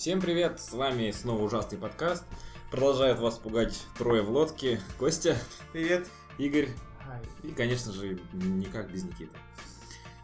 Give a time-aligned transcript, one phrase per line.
[0.00, 2.24] Всем привет, с вами снова ужасный подкаст.
[2.70, 4.80] Продолжает вас пугать трое в лодке.
[4.98, 5.36] Костя,
[5.74, 6.08] Привет.
[6.38, 6.70] Игорь
[7.42, 9.36] и, конечно же, никак без Никиты.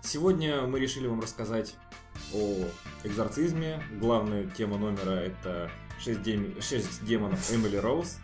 [0.03, 1.75] Сегодня мы решили вам рассказать
[2.33, 2.65] о
[3.05, 3.83] экзорцизме.
[4.01, 5.71] Главная тема номера это
[6.01, 6.55] 6, дем...
[6.59, 8.17] 6 демонов Эмили Роуз.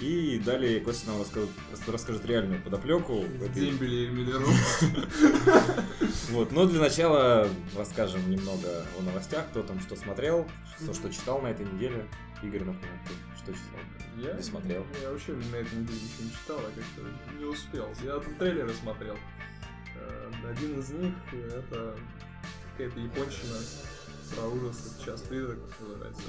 [0.00, 1.50] И далее Костя нам расскажет,
[1.88, 3.24] расскажет реальную подоплеку.
[3.54, 4.48] Дембели и Миллеров.
[6.30, 10.46] Вот, но для начала расскажем немного о новостях, кто там что смотрел,
[10.76, 12.06] что, что читал на этой неделе.
[12.42, 13.80] Игорь, например, ты что читал?
[14.16, 14.86] Я Не смотрел.
[15.02, 17.88] Я вообще на этой неделе ничего не читал, я как-то не успел.
[18.04, 19.16] Я там трейлеры смотрел.
[19.96, 21.96] Э, Один из них это
[22.72, 23.56] какая-то японщина
[24.36, 26.22] про ужасы час призраков называется.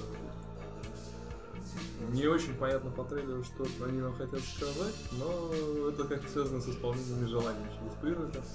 [2.12, 5.52] Не очень понятно по трейлеру, что они нам хотят сказать, но
[5.89, 8.45] это как-то связано с исполнением желаний через призраков.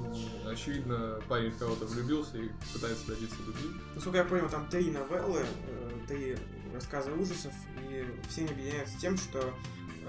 [0.00, 3.70] М, Очевидно, парень в кого-то влюбился и пытается добиться любви.
[3.94, 6.36] Насколько я понял, там три новеллы, э, три
[6.74, 7.52] рассказа ужасов,
[7.90, 9.52] и все они объединяются тем, что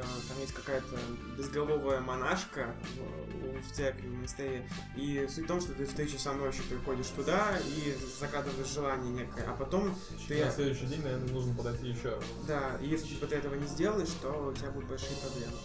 [0.02, 0.98] там есть какая-то
[1.38, 6.12] безголовая монашка в, в церкви, в монастыре, и суть в том, что ты в 3
[6.12, 9.96] часа ночи приходишь туда и загадываешь желание некое, а потом
[10.28, 10.44] ты...
[10.44, 12.24] На следующий день, наверное, нужно подойти еще раз.
[12.48, 15.58] Да, и если типа, ты этого не сделаешь, то у тебя будут большие проблемы.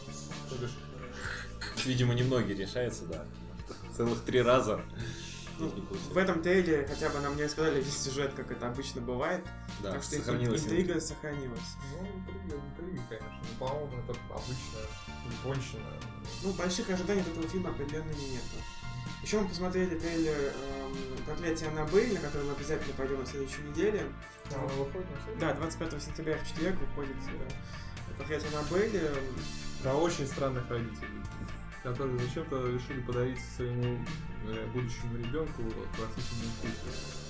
[1.84, 3.24] Видимо, немногие решаются, да.
[3.96, 4.80] Целых три раза.
[5.58, 5.72] Ну,
[6.12, 9.44] в этом трейлере хотя бы нам не рассказали весь сюжет, как это обычно бывает,
[9.82, 10.64] Да, так что сохранилось.
[10.64, 11.76] интрига сохранилась.
[11.92, 13.38] Ну, интрига, интрига, конечно.
[13.42, 14.86] Ну, по-моему, это обычная
[15.30, 15.92] японщина.
[16.42, 18.42] Ну, больших ожиданий от этого фильма определенно нет.
[19.22, 24.04] Еще мы посмотрели трейлер эм, «Проклятие Аннабель», на который мы обязательно пойдем на следующей неделе.
[24.48, 25.40] Там он выходит на?
[25.40, 28.96] Да, 25 сентября в четверг выходит э, «Проклятие Аннабель».
[28.96, 29.34] эм,
[29.82, 31.22] Про очень странных родителей,
[31.82, 33.98] которые зачем-то решили подарить своему
[34.46, 37.27] э, будущему ребенку отвратительную куклу.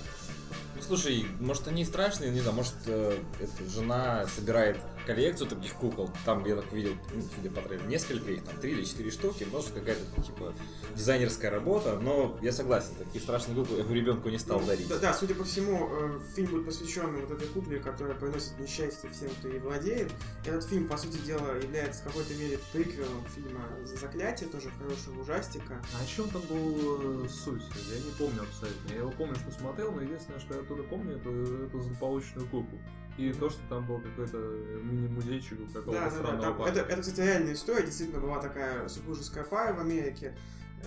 [0.79, 6.09] Ну, слушай, может они страшные, не знаю, может э, эта жена собирает коллекцию таких кукол,
[6.25, 9.45] там, я так видел, ну, судя по трейлеру, несколько их, там, три или четыре штуки,
[9.51, 10.53] может какая-то, типа,
[10.95, 14.87] дизайнерская работа, но я согласен, такие страшные куклы я бы ребенку не стал ну, дарить.
[14.87, 19.09] Да, да, судя по всему, э, фильм будет посвящен вот этой кукле, которая приносит несчастье
[19.09, 20.11] всем, кто ей владеет.
[20.45, 25.81] Этот фильм, по сути дела, является в какой-то мере приквелом фильма «Заклятие», тоже хорошего ужастика.
[25.93, 27.63] А о чем там был э, суть?
[27.91, 28.89] Я не помню абсолютно.
[28.89, 32.79] Я его помню, что смотрел, но единственное, что я оттуда помню, это эту злополучную куклу.
[33.19, 36.11] И то, что там был какой-то мини-музейчик у какого-то Да, да, да.
[36.11, 36.71] странного там- парня.
[36.81, 37.85] это, это, кстати, реальная история.
[37.85, 40.37] Действительно была такая супружеская пара в Америке.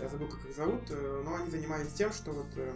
[0.00, 2.75] Я забыл, как их зовут, э, но они занимались тем, что вот эм,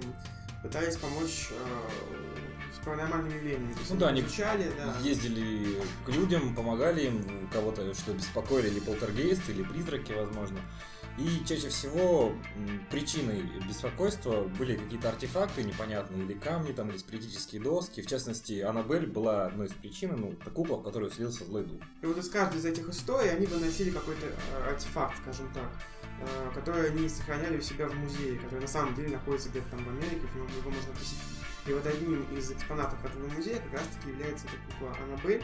[0.62, 3.74] пытались помочь э, с паранормальными явлениями.
[3.88, 4.94] Ну да, они изучали, да.
[5.02, 10.58] Ездили к людям, помогали им, кого-то что беспокоили, или полтергейсты, или призраки, возможно.
[11.18, 12.32] И чаще всего
[12.90, 18.02] причиной беспокойства были какие-то артефакты непонятные, или камни, там, или спиритические доски.
[18.02, 21.80] В частности, Аннабель была одной из причин, ну, это кукла, в которую вселился злой дух.
[22.02, 25.70] И вот из каждой из этих историй они выносили какой-то э, артефакт, скажем так,
[26.20, 29.84] э, который они сохраняли у себя в музее, который на самом деле находится где-то там
[29.84, 31.18] в Америке, нем его можно посетить.
[31.66, 35.42] И вот одним из экспонатов этого музея как раз-таки является эта кукла Аннабель.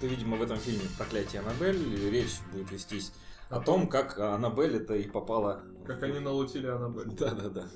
[0.00, 3.12] То, видимо, в этом фильме «Проклятие Аннабель» речь будет вестись
[3.54, 5.62] о том, как Аннабель это и попала...
[5.86, 7.14] Как они налутили Аннабель.
[7.18, 7.68] Да-да-да.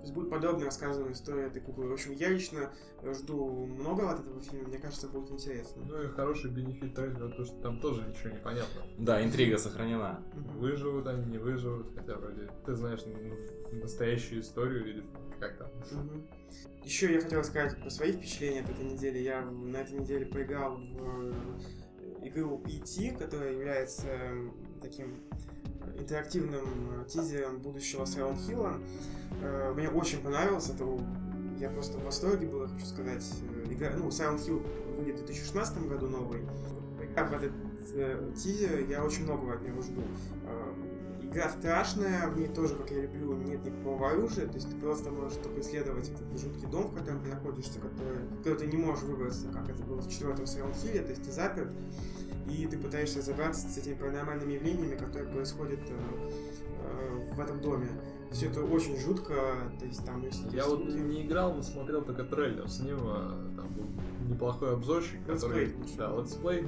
[0.00, 1.86] То есть будет подробно рассказана история этой куклы.
[1.86, 2.72] В общем, я лично
[3.12, 5.82] жду много от этого фильма, мне кажется, будет интересно.
[5.86, 8.82] Ну и хороший бенефит трейлера, то, что там тоже ничего не понятно.
[8.98, 10.22] Да, интрига сохранена.
[10.56, 15.04] Выживут они, не выживут, хотя вроде ты знаешь ну, настоящую историю или
[15.38, 15.68] как там.
[16.82, 19.18] Еще я хотел сказать про свои впечатления от этой недели.
[19.18, 21.34] Я на этой неделе поиграл в
[22.22, 24.48] игру PT, которая является э,
[24.80, 25.14] таким
[25.98, 26.66] интерактивным
[27.00, 28.82] э, тизером будущего Silent Hill.
[29.42, 30.84] Э, Мне очень понравилось это.
[31.58, 33.24] Я просто в восторге был, хочу сказать.
[33.66, 34.62] Э, Игра, ну, Silent Hill
[34.96, 36.42] выйдет в 2016 году новый.
[36.98, 37.52] Поиграв в этот
[38.36, 40.02] тизер, я очень многого от него жду.
[41.30, 45.12] Игра страшная, в ней тоже, как я люблю, нет никакого оружия, то есть ты просто
[45.12, 49.04] можешь только исследовать этот жуткий дом, в котором ты находишься, который, который ты не можешь
[49.04, 51.70] выбраться, как это было в четвертом Silent Hill, то есть ты заперт,
[52.48, 56.30] и ты пытаешься разобраться с этими паранормальными явлениями, которые происходят э,
[56.82, 57.86] э, в этом доме.
[58.32, 59.34] Все это очень жутко,
[59.78, 60.96] то есть там есть Я вот звуки.
[60.96, 63.86] не играл, но смотрел только трейлер с ним, а, там был
[64.28, 65.66] неплохой обзорщик, который...
[65.66, 65.96] Летсплей.
[65.96, 66.66] Да, летсплей.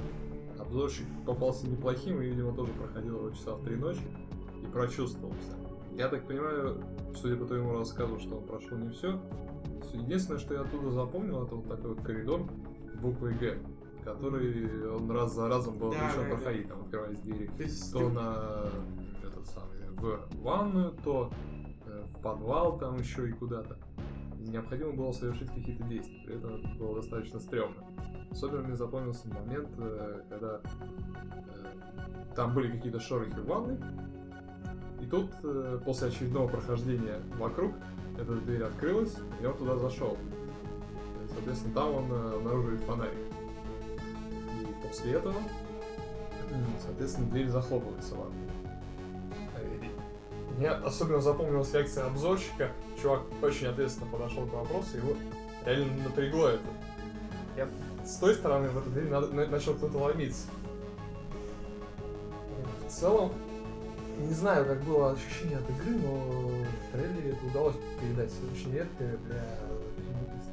[0.57, 3.99] Обзорщик попался неплохим и, видимо, тоже проходил его часа в три ночи
[4.73, 5.53] прочувствовался.
[5.95, 6.83] Я так понимаю,
[7.15, 9.19] судя по твоему рассказу, что он прошел не все.
[9.93, 12.41] Единственное, что я оттуда запомнил, это вот такой вот коридор
[12.99, 13.59] буквой Г,
[14.03, 16.35] который он раз за разом был Да, обречен да, да.
[16.35, 17.47] проходить, там открывались двери.
[17.57, 18.65] То есть То ты- на
[19.27, 21.31] этот самый в ванную, то
[21.85, 23.77] э, в подвал там еще и куда-то.
[24.39, 26.21] необходимо было совершить какие-то действия.
[26.25, 27.83] При этом это было достаточно стрёмно.
[28.31, 33.77] Особенно мне запомнился момент, э, когда э, там были какие-то шорохи в ванной,
[35.13, 37.75] тут э, после очередного прохождения вокруг
[38.19, 40.17] эта дверь открылась, и он туда зашел.
[41.35, 43.19] Соответственно, там он э, обнаруживает фонарик.
[44.59, 45.35] И после этого,
[46.83, 48.49] соответственно, дверь захлопывается в ванной.
[49.55, 52.71] Э, Мне особенно запомнилась реакция обзорщика.
[52.99, 55.13] Чувак очень ответственно подошел к вопросу, его
[55.63, 56.63] реально напрягло это.
[57.55, 57.69] Я
[58.03, 60.47] с той стороны в эту дверь надо- начал кто-то ломиться.
[62.87, 63.31] В целом,
[64.19, 69.17] не знаю, как было ощущение от игры, но в трейлере это удалось передать очень редкое
[69.27, 69.45] для,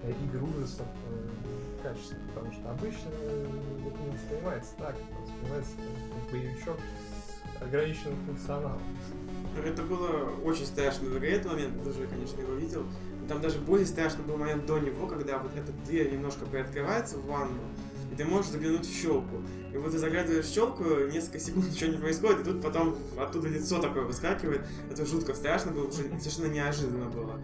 [0.03, 3.47] для игр ужасов э, качество, потому что обычно э,
[3.87, 8.83] это не воспринимается так, это воспринимается как боевичок с ограниченным функционалом.
[9.65, 12.85] Это было очень страшно в игре, этот момент, тоже, конечно, его видел.
[13.29, 17.27] Там даже более страшный был момент до него, когда вот эта дверь немножко приоткрывается в
[17.27, 17.61] ванну,
[18.21, 19.37] ты можешь заглянуть в щелку.
[19.73, 23.49] И вот ты заглядываешь в щелку, несколько секунд ничего не происходит, и тут потом оттуда
[23.49, 24.61] лицо такое выскакивает.
[24.91, 27.41] Это жутко страшно было, совершенно неожиданно было.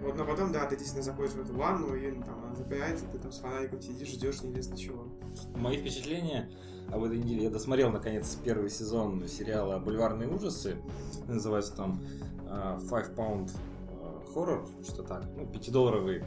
[0.00, 3.06] Вот, но потом, да, ты действительно заходишь в эту ванну, и ну, там она запирается,
[3.06, 5.08] ты там с фонариком сидишь, ждешь неизвестно чего.
[5.56, 6.48] Мои впечатления
[6.92, 7.42] об этой неделе.
[7.42, 10.76] Я досмотрел, наконец, первый сезон сериала «Бульварные ужасы».
[11.26, 12.00] Называется там
[12.48, 13.50] а, Five Pound
[14.00, 15.24] а, Horror, что так.
[15.36, 16.24] Ну, пятидолларовые,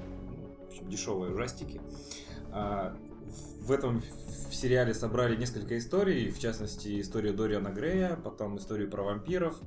[0.59, 1.79] в общем, дешевые ужастики.
[3.25, 3.29] А,
[3.63, 4.01] В этом
[4.49, 9.59] в сериале собрали несколько историй, в частности, историю Дориана Грея, потом историю про вампиров.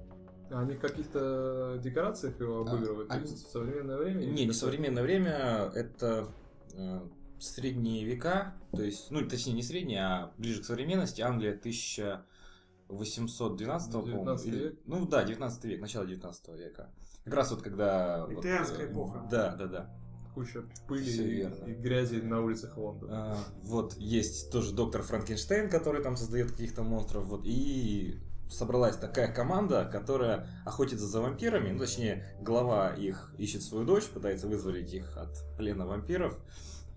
[0.51, 3.09] А Они в каких-то декорациях его А, обыгрывают?
[3.09, 4.25] То они- есть в современное время?
[4.25, 6.29] Не, не современное время, это
[6.75, 7.01] э,
[7.41, 14.19] средние века, то есть, ну, точнее, не средние, а ближе к современности, Англия 1812, по-моему.
[14.19, 14.79] 19 или-?
[14.87, 16.91] Ну да, 19 век, начало 19 века.
[17.25, 18.21] Как раз вот когда...
[18.27, 19.27] вот, Викторианская э, эпоха.
[19.31, 19.91] Да, да, да.
[20.37, 23.33] Куча пыли и, и грязи на улицах Лондона.
[23.33, 29.33] А, вот есть тоже доктор Франкенштейн, который там создает каких-то монстров, вот, и собралась такая
[29.33, 35.17] команда, которая охотится за вампирами, ну, точнее, глава их ищет свою дочь, пытается вызволить их
[35.17, 36.39] от плена вампиров,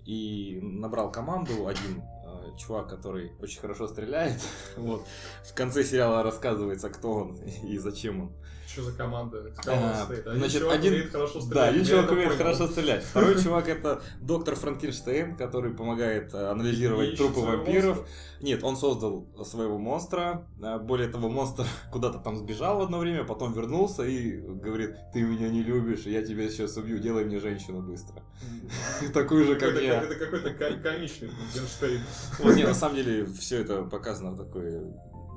[0.04, 4.42] и набрал команду один э, чувак, который очень хорошо стреляет,
[4.76, 5.06] вот,
[5.46, 8.32] в конце сериала рассказывается, кто он и зачем он.
[8.72, 9.52] Что за команда?
[9.64, 10.28] С А, стоит?
[10.28, 11.70] Один значит, чувак один- умеет хорошо Да, стрелять.
[11.70, 12.38] один я чувак умеет понял.
[12.38, 13.04] хорошо стрелять.
[13.04, 17.98] Второй чувак это доктор Франкенштейн, который помогает э, анализировать трупы вампиров.
[17.98, 18.08] монстра.
[18.42, 20.46] Нет, он создал своего монстра.
[20.62, 25.24] А, Более того, монстр куда-то там сбежал в одно время, потом вернулся и говорит, ты
[25.24, 28.22] меня не любишь, и я тебя сейчас убью, делай мне женщину быстро.
[29.14, 30.04] Такую же, как я.
[30.04, 31.32] это какой-то ко- комичный.
[32.40, 34.80] Вот, не, на самом деле, все это показано в такой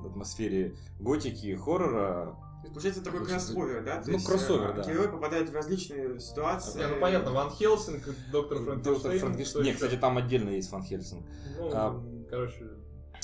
[0.05, 2.37] атмосфере готики, хоррора.
[2.69, 4.01] Получается, такой Очень кроссовер, да?
[4.03, 4.83] То Ну, есть, кроссовер, э, да.
[4.93, 6.79] Герой попадает в различные ситуации.
[6.79, 8.95] Не, ну понятно, Ван Хелсинг, доктор Франкенштейн.
[8.95, 9.65] Доктор Франкенштейн.
[9.65, 11.27] Нет, кстати, там отдельно есть Ван Хельсинг.
[11.59, 12.71] Ну, а, короче,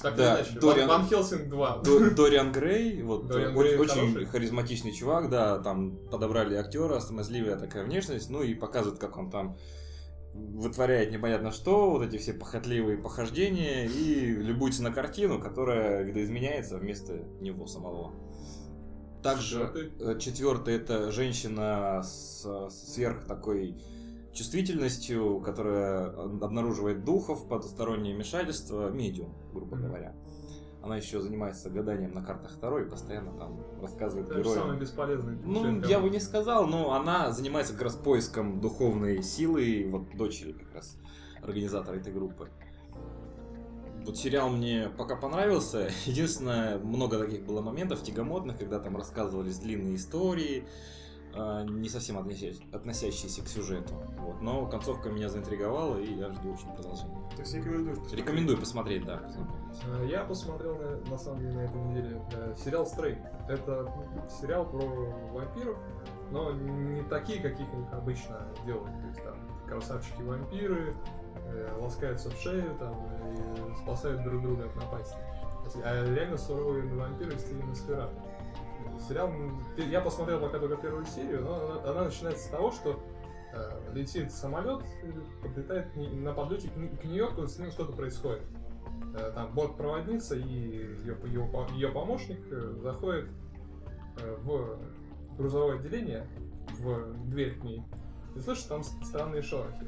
[0.03, 0.61] так да, или иначе.
[0.61, 1.79] Дориан- Ван, Хелсинг 2.
[1.79, 4.27] До- Дориан Грей, вот Дориан Грей очень хороший.
[4.27, 9.57] харизматичный чувак, да, там подобрали актера, смазливая такая внешность, ну и показывают, как он там
[10.35, 17.15] вытворяет непонятно что, вот эти все похотливые похождения и любуется на картину, которая видоизменяется вместо
[17.41, 18.13] него самого.
[19.23, 19.93] Также Четвертый.
[20.01, 23.77] э, четвертый это женщина с сверх такой
[24.33, 30.15] чувствительностью, которая обнаруживает духов, потустороннее вмешательство, медиум, грубо говоря.
[30.81, 35.83] Она еще занимается гаданием на картах Таро и постоянно там рассказывает Это самый бесполезный Ну,
[35.87, 40.73] я бы не сказал, но она занимается как раз поиском духовной силы, вот дочери как
[40.75, 40.97] раз
[41.43, 42.49] организатора этой группы.
[44.09, 45.91] Вот сериал мне пока понравился.
[46.07, 50.67] Единственное, много таких было моментов тягомотных, когда там рассказывались длинные истории,
[51.35, 53.93] а, не совсем относящиеся, к сюжету.
[54.21, 54.41] Вот.
[54.41, 57.21] Но концовка меня заинтриговала, и я жду очень продолжения.
[57.37, 58.15] То есть посмотреть?
[58.15, 59.19] Рекомендую посмотреть, да.
[59.19, 59.83] познакомиться.
[60.01, 63.19] Э, Я посмотрел, на, на самом деле, на этой неделе э, сериал Стрей.
[63.47, 63.93] Это
[64.41, 64.87] сериал про
[65.35, 65.77] вампиров,
[66.31, 68.99] но не такие, каких их обычно делают.
[69.03, 69.37] То есть там
[69.67, 71.18] красавчики-вампиры э,
[71.81, 75.17] ласкаются в шею там, и спасают друг друга от напасти.
[75.85, 78.15] А реально суровые вампиры в стиле Носферату.
[79.07, 82.99] Сериал, м, я посмотрел пока только первую серию, но она, она начинается с того, что
[83.55, 84.83] э, летит самолет,
[85.43, 88.43] подлетает на подлете к, к Нью-Йорку, с ним что-то происходит.
[89.15, 93.27] Э, Там бот-проводница и ее, ее, ее помощник э, заходят
[94.21, 94.79] э, в
[95.37, 96.27] грузовое отделение,
[96.81, 97.83] в дверь к ней,
[98.35, 99.87] и слышат там странные шорохи,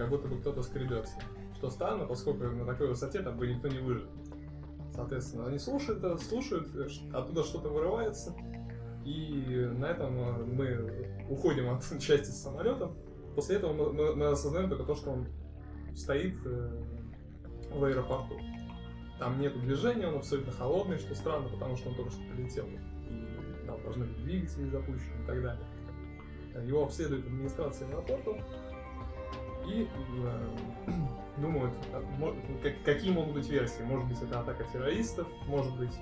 [0.00, 1.14] как будто бы кто-то скребется.
[1.56, 4.08] Что странно, поскольку на такой высоте там бы никто не выжил.
[4.94, 8.34] Соответственно, они слушают это, слушают, э, оттуда что-то вырывается,
[9.04, 12.96] и на этом э, мы уходим от части с самолетом
[13.34, 15.26] после этого мы, мы- мы осознаем только то, что он
[15.94, 16.82] стоит э,
[17.72, 18.34] в аэропорту.
[19.18, 22.66] Там нет движения, он абсолютно холодный, что странно, потому что он только что прилетел.
[22.66, 25.66] И там должны быть двигатели запущены и так далее.
[26.54, 28.30] Э, Его обследует администрация аэропорта
[29.70, 29.88] и
[30.86, 30.90] э,
[31.40, 31.72] думают,
[32.62, 33.82] как- какие могут быть версии.
[33.82, 35.92] Может быть, это атака террористов, может быть,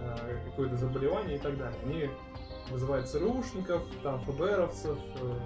[0.00, 1.78] э, какое-то заболевание и так далее.
[1.84, 2.10] Они
[2.70, 5.38] вызывают ЦРУшников, там, ФБРовцев, э,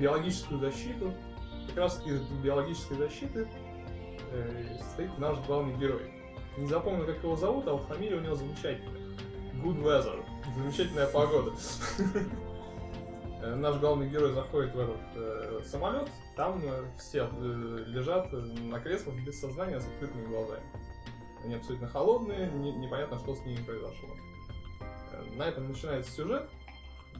[0.00, 1.12] биологическую защиту.
[1.68, 3.48] Как раз из биологической защиты
[4.32, 6.12] э, состоит наш главный герой.
[6.58, 9.00] Не запомню, как его зовут, а вот фамилия у него замечательная.
[9.62, 10.22] Good weather.
[10.56, 11.52] Замечательная погода.
[13.42, 18.78] Э, Наш главный герой заходит в этот э, самолет, там э, все э, лежат на
[18.80, 20.62] креслах без сознания с открытыми глазами.
[21.44, 24.08] Они абсолютно холодные, не- непонятно, что с ними произошло.
[25.12, 26.48] Э, На этом начинается сюжет.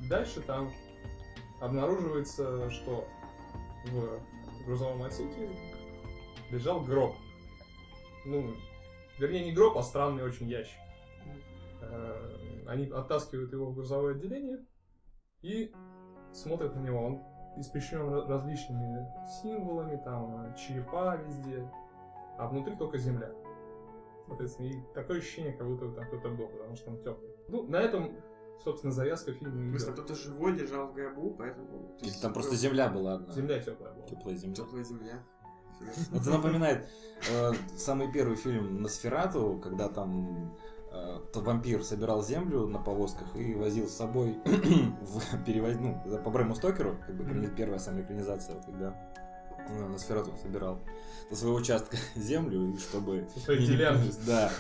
[0.09, 0.71] Дальше там
[1.61, 3.09] обнаруживается, что
[3.87, 5.49] в грузовом отсеке
[6.51, 7.17] лежал гроб.
[8.27, 8.55] Ну,
[9.19, 10.79] вернее, не гроб, а странный очень ящик.
[11.81, 14.59] Э, Они оттаскивают его в грузовое отделение
[15.41, 15.73] и
[16.35, 17.03] смотрят на него.
[17.07, 17.23] Он
[17.57, 19.07] испещрен различными
[19.43, 21.69] символами, там э, черепа везде,
[22.39, 23.31] а внутри только земля.
[24.27, 27.31] Соответственно, и такое ощущение, как будто там кто-то был, потому что он теплый.
[27.49, 28.17] Ну, на этом,
[28.63, 31.67] собственно, завязка фильма Просто кто-то живой лежал в гробу, поэтому...
[31.67, 33.33] то Или есть там просто земля была одна.
[33.33, 34.07] Земля теплая была.
[34.07, 34.55] Теплая земля.
[34.55, 35.23] Теплая земля.
[36.13, 36.89] Это напоминает
[37.31, 40.57] э, самый первый фильм Носферату, когда там
[41.35, 45.75] вампир собирал землю на повозках и возил с собой в перевоз...
[45.81, 48.95] ну, по Брэму Стокеру, как бы экрани- первая самая экранизация, вот когда
[49.69, 50.79] э, Носферату собирал
[51.31, 54.12] со своего участка землю, и чтобы не- делянки.
[54.26, 54.50] да,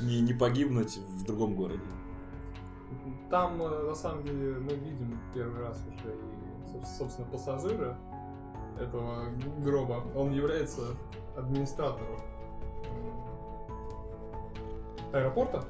[0.00, 1.82] не, не погибнуть в другом городе.
[3.30, 7.98] Там, э, на самом деле, мы видим первый раз уже и, соб- собственно, пассажира
[8.78, 9.24] этого
[9.62, 10.04] гроба.
[10.14, 10.80] Он является
[11.36, 12.18] администратором
[12.84, 13.27] э,
[15.12, 15.64] аэропорта.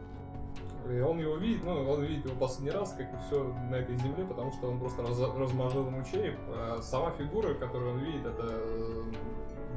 [0.89, 3.97] И он его видит, ну, он видит его последний раз, как и все на этой
[3.97, 6.39] земле, потому что он просто раз- размажил ему череп.
[6.49, 9.03] А сама фигура, которую он видит, это э,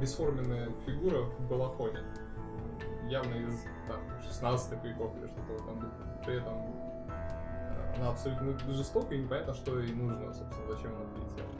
[0.00, 2.00] бесформенная фигура в балахоне.
[3.10, 5.92] Явно из там, 16 веков или что-то в духе.
[6.24, 6.54] При этом
[7.08, 11.52] э, она абсолютно жестокая, и непонятно, что ей нужно, собственно, зачем она прилетела.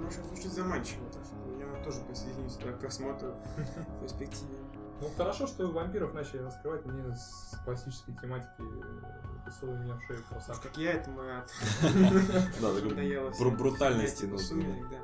[0.00, 4.58] Ну, сейчас звучит заманчиво, так что я тоже присоединюсь к просмотру в перспективе.
[5.02, 8.62] Ну, хорошо, что вампиров начали раскрывать мне с классической тематики
[9.44, 10.62] «Поцелуй меня в шею, красавчик».
[10.62, 10.92] как я.
[12.60, 13.50] Да, такой Надоело бру- всё.
[13.50, 14.98] брутальности да.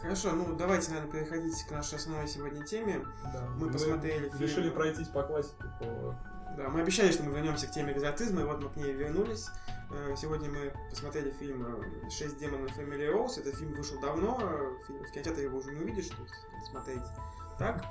[0.00, 3.04] Хорошо, ну давайте, наверное, переходить к нашей основной сегодня теме.
[3.32, 3.46] Да.
[3.58, 4.40] Мы посмотрели фильм.
[4.40, 6.14] решили пройтись по классике, по...
[6.56, 9.48] Да, мы обещали, что мы вернемся к теме экзотизма, и вот мы к ней вернулись.
[9.90, 13.38] Э, Сегодня мы посмотрели фильм э, «Шесть демонов Эмили Роуз».
[13.38, 16.28] Этот фильм вышел давно, э, в кинотеатре его уже не увидишь, тут
[16.70, 17.02] смотреть
[17.58, 17.84] так.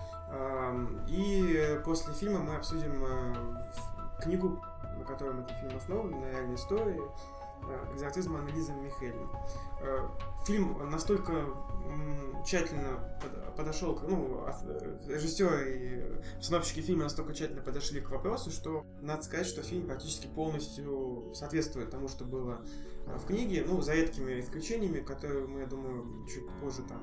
[1.07, 4.59] И после фильма мы обсудим э, книгу,
[4.97, 6.99] на которой этот фильм основан, на реальной истории,
[7.69, 9.27] э, «Экзотизм» Анализа Михелин.
[9.81, 10.07] Э,
[10.45, 11.33] Фильм настолько
[12.45, 14.45] тщательно под- подошел к, ну,
[15.07, 20.27] режиссеры и постановщики фильма настолько тщательно подошли к вопросу, что надо сказать, что фильм практически
[20.27, 22.61] полностью соответствует тому, что было
[23.07, 27.01] в книге, ну, за редкими исключениями, которые мы, я думаю, чуть позже там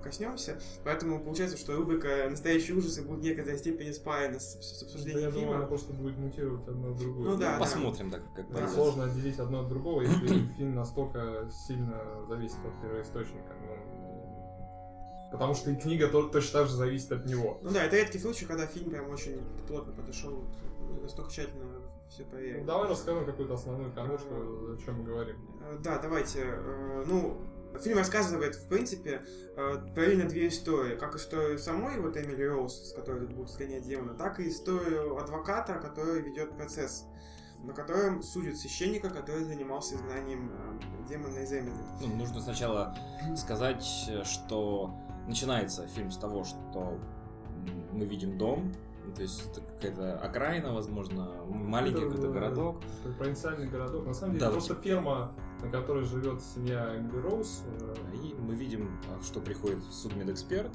[0.00, 0.60] коснемся.
[0.84, 5.24] Поэтому получается, что рубрика «Настоящие ужасы» будет в некоторой степени спаяна с, с Да, обсуждением
[5.24, 5.66] я думаю, она фильма.
[5.68, 7.30] просто будет мутировать одно другое.
[7.30, 8.68] Ну да, Посмотрим, так как Да.
[8.68, 13.54] Сложно отделить одно от другого, если фильм настолько сильно зависит от первоисточника.
[13.66, 17.58] Ну, потому что и книга то- точно так же зависит от него.
[17.62, 20.44] Ну да, это редкий случай, когда фильм прям очень плотно подошел,
[21.02, 21.66] настолько тщательно
[22.08, 22.60] все проверил.
[22.62, 25.36] Ну, давай расскажем какую-то основную что, о чем мы говорим.
[25.62, 26.40] Э, Да, давайте.
[26.42, 27.36] э, Ну,
[27.78, 29.22] фильм рассказывает, в принципе,
[29.56, 30.96] э, параллельно две истории.
[30.96, 35.16] Как историю самой вот Эмили Роуз, с которой тут будут сгонять демона, так и историю
[35.18, 37.06] адвоката, который ведет процесс,
[37.62, 41.74] на котором судят священника, который занимался изгнанием э, демона из Эмили.
[42.00, 42.96] Ну, нужно сначала
[43.36, 44.94] сказать, э, что
[45.26, 46.98] начинается фильм с того, что
[47.92, 48.72] мы видим дом,
[49.14, 52.80] то есть это какая-то окраина, возможно, маленький Это, какой-то э, городок.
[53.02, 54.06] Такой провинциальный городок.
[54.06, 55.32] На самом деле, Да, просто ферма,
[55.62, 57.62] на которой живет семья Эмили Роуз.
[57.80, 60.70] э, И мы видим, а, что приходит судмедэксперт,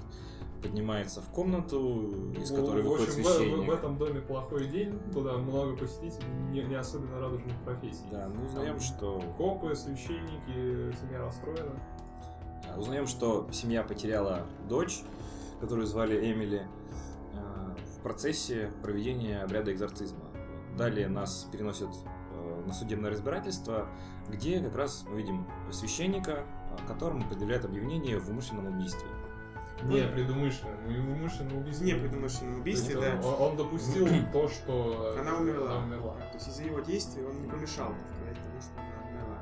[0.62, 3.58] поднимается в комнату, из в- которой в выходит общем, священник.
[3.58, 8.06] В, в этом доме плохой день, туда много посетителей, не, не особенно радужных профессий.
[8.12, 11.80] Да, мы узнаем, Там что Копы, священники, семья расстроена.
[12.78, 15.02] Узнаем, что семья потеряла дочь,
[15.62, 16.68] которую звали Эмили,
[17.36, 20.20] а, в процессе проведения обряда экзорцизма.
[20.78, 22.10] Далее нас переносят э,
[22.66, 23.88] на судебное разбирательство,
[24.30, 29.08] где как раз мы видим священника, а, которому предъявляют обвинение в умышленном убийстве.
[29.84, 31.86] Не предумышленном, и умышленном убийстве.
[31.86, 33.20] Не предумышленном убийстве, да.
[33.28, 35.78] он, он допустил то, что Она умерла.
[35.78, 36.14] Она умерла.
[36.14, 39.42] То есть из-за его действий он не помешал, сказать, тому, что она умерла.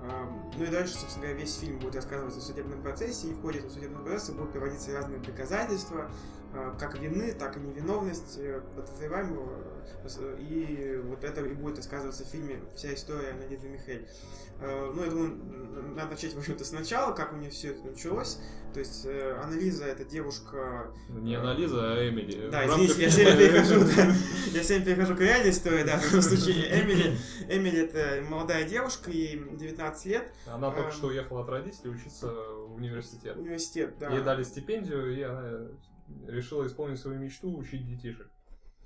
[0.00, 3.40] Ам, Ну и дальше, собственно говоря, весь фильм будет рассказываться в судебном процессе, и в
[3.40, 6.10] ходе этого судебного процесса будут приводиться разные доказательства,
[6.47, 6.47] а,
[6.78, 9.52] как вины, так и невиновность э, подозреваемого.
[10.04, 14.08] Э, И вот это и будет рассказываться в фильме вся история Надежды Михель.
[14.60, 15.36] Э, Ну, я думаю,
[15.94, 18.38] надо начать, в общем-то, сначала, как у нее все это началось.
[18.72, 22.48] То есть, э, Анализа— это девушка, Не Анализа, а Эмили.
[22.50, 24.14] да, извините, я все время перехожу, да.
[24.52, 27.16] Я все время перехожу к реальной истории, да, в случае Эмили.
[27.48, 30.92] Эмили это молодая девушка, ей 19 лет, Она только Эм.
[30.92, 33.36] что уехала от родителей учиться в университет.
[33.36, 34.10] университет, да.
[34.10, 35.68] Ей дали стипендию, и она
[36.26, 38.28] решила исполнить свою мечту учить детишек.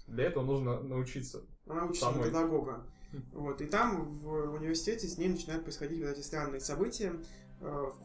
[0.06, 1.42] Для этого нужно научиться.
[1.66, 2.28] Она учится на Самой.
[2.28, 2.84] педагога.
[3.12, 3.24] Хм.
[3.32, 7.12] Вот, и там в университете с ней начинают происходить вот эти странные события.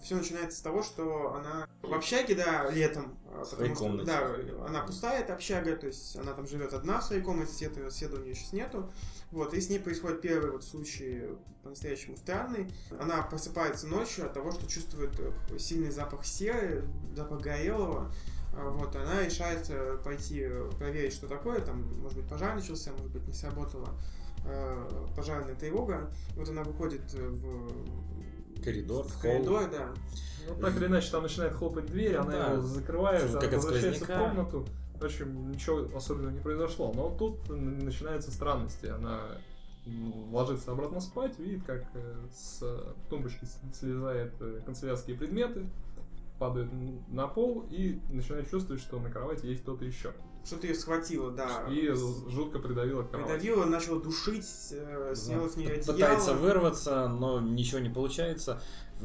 [0.03, 3.17] Все начинается с того, что она в общаге, да, летом.
[3.25, 4.51] э, В своей потому что, комнате.
[4.51, 7.89] Да, она пустая, эта общага, то есть она там живет одна в своей комнате, соседа,
[7.89, 8.91] соседа у нее сейчас нету.
[9.31, 11.23] Вот, и с ней происходит первый вот случай
[11.63, 12.71] по-настоящему странный.
[12.99, 18.11] Она просыпается ночью от того, что чувствует э, сильный запах серы, запах горелого.
[18.57, 19.69] А, Вот, она решает
[20.03, 21.61] пойти э, проверить, что такое.
[21.61, 23.89] Там, может быть, пожар начался, может быть, не сработала
[24.45, 26.09] э, пожарная тревога.
[26.35, 29.21] Вот она выходит э, в Коридор, в холл.
[29.21, 29.89] коридор, да.
[30.47, 32.51] Ну, так или иначе, там начинает хлопать дверь, Ну она да.
[32.53, 34.65] его закрывает, Как она возвращается в комнату.
[34.99, 36.91] В общем, ничего особенного не произошло.
[36.95, 38.87] Но тут начинаются странности.
[38.87, 39.21] Она
[40.31, 41.83] ложится обратно спать, видит, как
[42.33, 42.63] с
[43.09, 45.69] тумбочки с- слезает э, канцелярские предметы,
[46.39, 50.13] падают н- на пол и начинает чувствовать, что на кровати есть кто-то еще.
[50.45, 51.65] Что-то ее схватило, да.
[51.69, 51.89] И
[52.29, 53.31] жутко придавило к кровати.
[53.39, 55.93] Придавила, начала душить, э, сняла с нее одеяло.
[55.93, 58.61] Пытается вырваться, но ничего не получается.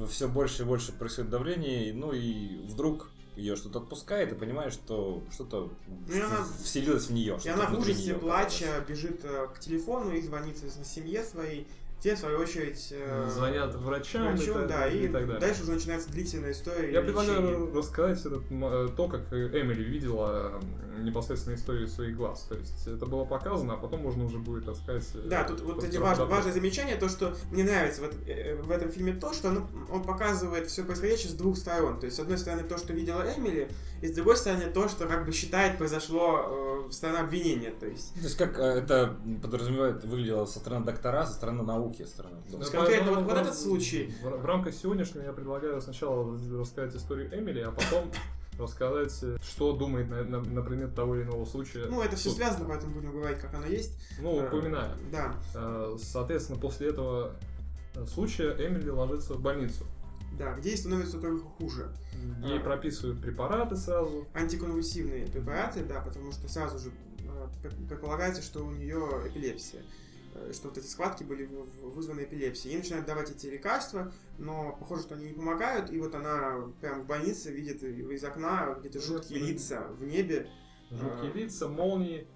[0.09, 5.23] Все больше и больше происходит давление, ну и вдруг ее что-то отпускает, и понимаешь, что
[5.33, 5.71] что-то
[6.07, 7.39] Ну, и она- вселилось в нее.
[7.45, 11.67] И она в ужасе, плача, бежит э, к телефону и звонит соответственно, семье своей.
[12.03, 15.39] Те, в свою очередь, э, Звонят врачам, врачу, и, так- да, и, и так далее.
[15.41, 16.91] дальше уже начинается длительная история.
[16.93, 17.03] Я лечения.
[17.05, 20.61] предлагаю рассказать этот, э, то, как э, Эмили видела
[20.97, 22.47] м, непосредственно историю своих глаз.
[22.49, 25.05] То есть это было показано, а потом можно уже будет рассказать.
[25.15, 28.57] э, Да, тут вот эти важ- важное замечание, то, что мне нравится в, эт- э,
[28.61, 32.01] в этом фильме то, что он, он показывает все происходящее с двух сторон.
[32.01, 33.69] То есть, с одной стороны, то, что видела Эмили,
[34.01, 37.71] и с другой стороны, то, что как бы считает произошло э, сторона обвинения.
[37.71, 41.92] То есть, То есть как э, это подразумевает, выглядело со стороны доктора, со стороны науки,
[41.99, 42.37] со стороны...
[42.51, 44.13] Да, конкретно вот- вот в- этот случай.
[44.23, 48.11] В, в рамках сегодняшнего я предлагаю сначала рассказать историю Эмили, а потом
[48.59, 51.87] рассказать, что думает на, на, на предмет того или иного случая.
[51.87, 52.39] ну, это все суд.
[52.39, 53.93] связано, поэтому будем говорить, как оно есть.
[54.21, 54.91] Ну, Э, упоминаю.
[55.11, 57.35] Да, Э, Соответственно, после этого
[57.95, 59.85] э, случая Эмили ложится в больницу.
[60.39, 61.91] да, где ей становится только хуже.
[62.45, 62.61] Ей А.
[62.63, 64.27] прописывают препараты сразу.
[64.35, 66.91] антиконвульсивные препараты, да, потому что сразу же
[67.63, 69.81] пр- предполагается, что у нее эпилепсия,
[70.53, 71.45] что вот эти схватки были
[71.83, 72.73] вызваны эпилепсией.
[72.75, 77.03] Ей начинают давать эти лекарства, но похоже, что они не помогают, и вот она прям
[77.03, 79.49] в больнице видит из окна где-то жуткие Мгм.
[79.49, 80.49] лица в небе,
[80.91, 81.37] Жуткие А.
[81.37, 82.27] лица, молнии.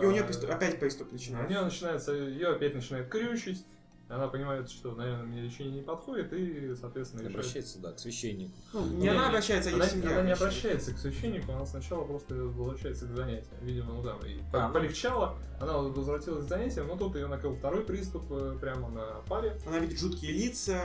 [0.00, 1.50] и у нее э, опять приступ У начинается.
[1.50, 3.64] нее начинается, ее опять начинает крючить.
[4.12, 8.52] Она понимает, что, наверное, мне лечение не подходит, и, соответственно, решает Обращается, да, к священнику.
[8.74, 10.92] Ну, не Не, она обращается, а Она, семья она не обращается.
[10.92, 13.56] к священнику, она сначала просто возвращается к занятиям.
[13.62, 14.74] Видимо, ну да, и А, ну.
[14.74, 19.56] полегчало, она возвратилась к занятиям, но тут ее накрыл второй приступ э, прямо на паре.
[19.66, 20.78] Она видит жуткие лица,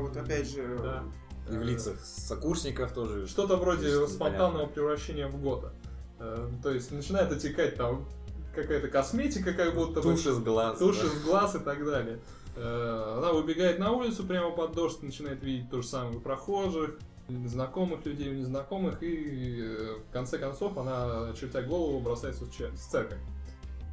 [0.00, 0.78] вот опять же...
[0.82, 1.04] Да.
[1.50, 3.26] И в лицах сокурсников тоже.
[3.26, 5.72] Что-то вроде спонтанного превращения в гота.
[6.18, 8.06] Э, То есть начинает отекать там
[8.54, 10.14] какая-то косметика, как будто бы.
[10.14, 10.78] Тушь из глаз.
[10.78, 11.06] тушь да.
[11.06, 12.18] из глаз и так далее.
[12.56, 16.98] Э, Она выбегает на улицу прямо под дождь, начинает видеть то же самое у прохожих,
[17.46, 22.72] знакомых людей, у незнакомых, и э, в конце концов она, чертя голову, бросается в чер-
[22.74, 23.18] в церковь.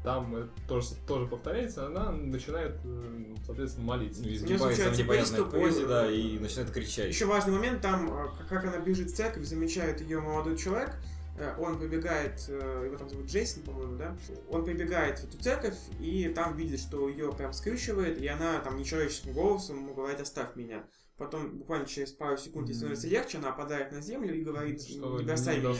[0.03, 4.21] Там тоже, тоже повторяется, она начинает, э, соответственно, молиться.
[4.33, 7.07] Изгибается в непонятной позе, да, и начинает кричать.
[7.09, 10.95] Еще важный момент, там, как- она бежит в церковь, замечает ее молодой человек,
[11.57, 14.15] он прибегает, э, его там зовут Джейсон, по-моему, да?
[14.49, 18.77] Он прибегает в эту церковь, и там видит, что ее прям скрючивает, и она там
[18.77, 20.83] нечеловеческим голосом ему говорит «оставь меня».
[21.17, 25.19] Потом буквально через пару секунд ей становится легче, она опадает на землю и говорит Что
[25.19, 25.73] «не бросай меня».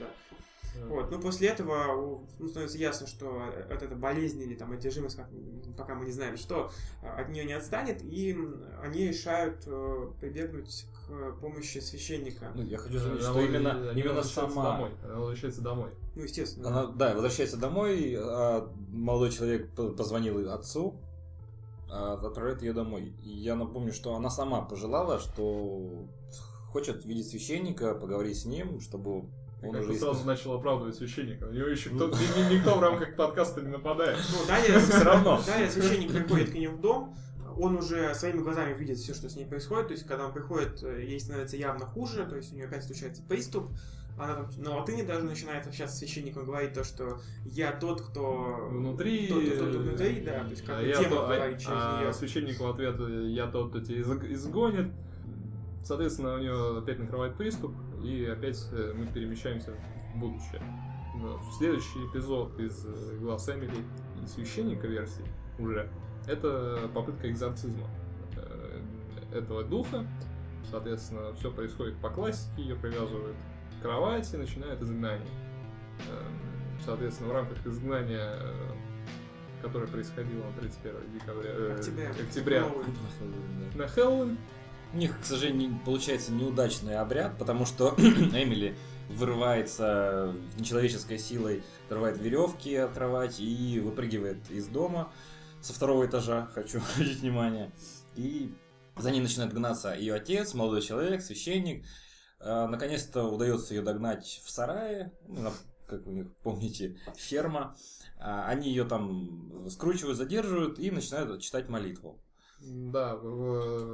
[0.00, 0.27] да.
[0.76, 5.16] Э, Вот, ну после этого ну, становится ясно, что от этой болезни или там одержимость,
[5.16, 5.28] как,
[5.76, 6.70] пока мы не знаем что,
[7.02, 8.38] а, от нее не отстанет, и
[8.82, 12.52] они решают э, прибегнуть к помощи священника.
[12.54, 14.72] Ну, я хочу заметить, что вот- именно, они именно сама.
[14.72, 14.90] Домой.
[15.04, 15.90] Она возвращается домой.
[16.14, 16.68] Ну, естественно.
[16.68, 20.94] Она, да, возвращается домой, а молодой человек позвонил отцу,
[21.90, 23.14] а, отправляет ее домой.
[23.24, 26.06] И я напомню, что она сама пожелала, что
[26.70, 29.24] хочет видеть священника, поговорить с ним, чтобы
[29.62, 31.46] Он уже сразу начал оправдывать священника.
[31.46, 34.18] На него еще кто, ни- никто в рамках подкаста не нападает.
[34.32, 35.40] Ну, далее, Всё равно.
[35.46, 37.16] далее священник приходит к ней в дом,
[37.56, 40.80] он уже своими глазами видит все, что с ней происходит, то есть, когда он приходит,
[40.84, 43.70] э, ей становится явно хуже, то есть, у нее опять случается приступ,
[44.16, 48.68] она там на латыни даже начинает общаться с священником, говорит то, что я тот, кто...
[48.70, 49.26] Внутри...
[49.26, 51.58] Тот, кто, кто внутри, да, то есть, как а бы я демон то- а- говорит
[51.58, 52.12] через а нее.
[52.12, 54.92] священник в ответ, э, я тот, кто тебя изг- изгонит.
[55.84, 59.72] Соответственно, у нее опять накрывает приступ, и опять э, мы перемещаемся
[60.14, 60.62] в будущее.
[61.14, 63.84] В следующий эпизод из э, глаз Эмили
[64.22, 65.24] и священника версии
[65.58, 65.90] уже
[66.26, 67.88] это попытка экзорцизма
[68.36, 68.80] э,
[69.32, 70.06] этого духа.
[70.70, 73.36] Соответственно, все происходит по классике, ее привязывают
[73.78, 75.26] к кровати, начинает изгнание.
[76.10, 76.48] Эм,
[76.84, 78.38] Соответственно, в рамках изгнания,
[79.62, 82.10] которое происходило на 31 декабря, э, Октября.
[82.10, 82.64] октября
[83.74, 84.38] на Хэллоуин,
[84.92, 88.74] У них, к сожалению, получается неудачный обряд, потому что Эмили
[89.10, 95.12] вырывается нечеловеческой силой, отрывает веревки от кровати и выпрыгивает из дома
[95.60, 97.70] со второго этажа, хочу обратить внимание.
[98.16, 98.52] И
[98.96, 101.84] за ней начинает гнаться ее отец, молодой человек, священник.
[102.40, 105.52] А, Наконец-то удается ее догнать в сарае, ну,
[105.86, 107.76] как у них, помните, ферма.
[108.18, 112.18] А, Они ее там скручивают, задерживают и начинают читать молитву.
[112.60, 113.16] Да,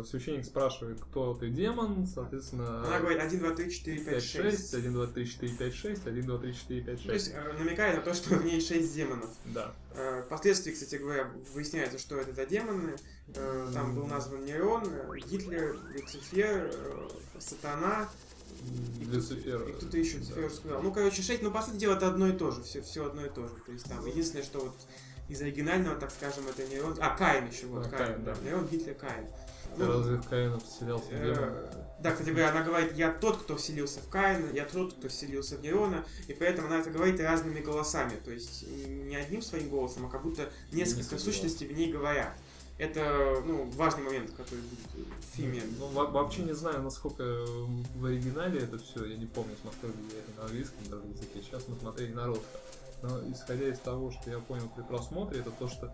[0.05, 2.85] священник спрашивает, кто ты демон, соответственно...
[2.87, 4.75] Она говорит 1, 2, 3, 4, 5, 5, 6, 6.
[4.75, 7.37] 1, 2, 3, 4, 5, 6, 1, 2, 3, 4, 5, То есть 6.
[7.37, 9.31] э, намекает на то, что в ней 6 демонов.
[9.47, 9.73] Да.
[9.95, 12.97] Э, Впоследствии, кстати говоря, выясняется, что это за демоны.
[13.35, 14.85] Э, Там был назван Нерон,
[15.29, 16.75] Гитлер, Люцифер,
[17.39, 18.09] Сатана.
[19.01, 19.69] И Люцифер.
[19.69, 20.83] И кто-то еще Люцифер уже сказал.
[20.83, 22.63] Ну, короче, 6, но по сути дела это одно и то же.
[22.63, 23.55] Все, все одно и то же.
[23.67, 24.75] То есть там единственное, что вот
[25.29, 26.97] из оригинального, так скажем, это Нерон.
[27.01, 28.35] А, Каин еще, вот, А, Каин, Каин, да.
[28.35, 28.41] да.
[28.43, 29.27] Нерон, Гитлер, Каин.
[29.77, 31.71] Ну, разве в Каина вселялся э?
[32.01, 35.57] Да, кстати говоря, она говорит, я тот, кто вселился в Каина, я тот, кто вселился
[35.57, 40.07] в Нерона, и поэтому она это говорит разными голосами, то есть не одним своим голосом,
[40.07, 42.35] а как будто несколько сущностей в ней говорят.
[42.77, 45.63] Это, ну, важный момент, который будет в фильме.
[45.79, 50.05] Ну, во- вообще не знаю, насколько в оригинале это все, я не помню, смотрел ли
[50.13, 51.41] я это на английском даже языке.
[51.43, 52.47] Сейчас мы смотрели на русском.
[53.07, 55.93] Но исходя из того, что я понял при просмотре, это то, что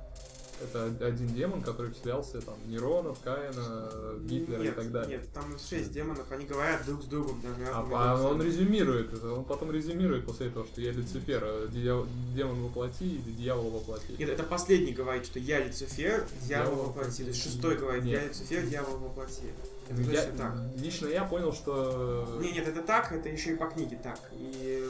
[0.62, 5.18] это один демон, который вселялся там Нерона, Каина, Гитлера нет, и так далее.
[5.18, 9.32] Нет, там шесть демонов, они говорят друг с другом даже А, а он резюмирует это,
[9.32, 14.14] он потом резюмирует после этого, что я Люцифер, э, дьяв- демон воплоти или дьявол воплоти.
[14.18, 17.22] Нет, это последний говорит, что я Люцифер, дьявол Дьявол воплоти.
[17.22, 18.28] То есть шестой говорит, я Нет.
[18.28, 19.46] Люцифер, дьявол воплоти.
[19.88, 20.54] Это Я- так.
[20.76, 24.20] лично я понял, что Не, нет, это так, это еще и по книге так.
[24.34, 24.88] И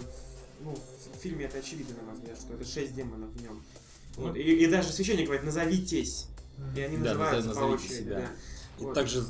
[0.60, 3.62] ну, в фильме это очевидно, на мой взгляд, что это шесть демонов в нем.
[4.16, 4.28] Вот.
[4.30, 4.34] Ну.
[4.34, 6.26] И, и даже священник говорит, назовитесь.
[6.76, 8.16] И они Да, называются назов- по назовите очереди, себя.
[8.20, 8.28] да.
[8.78, 8.94] И Вот.
[8.94, 9.24] также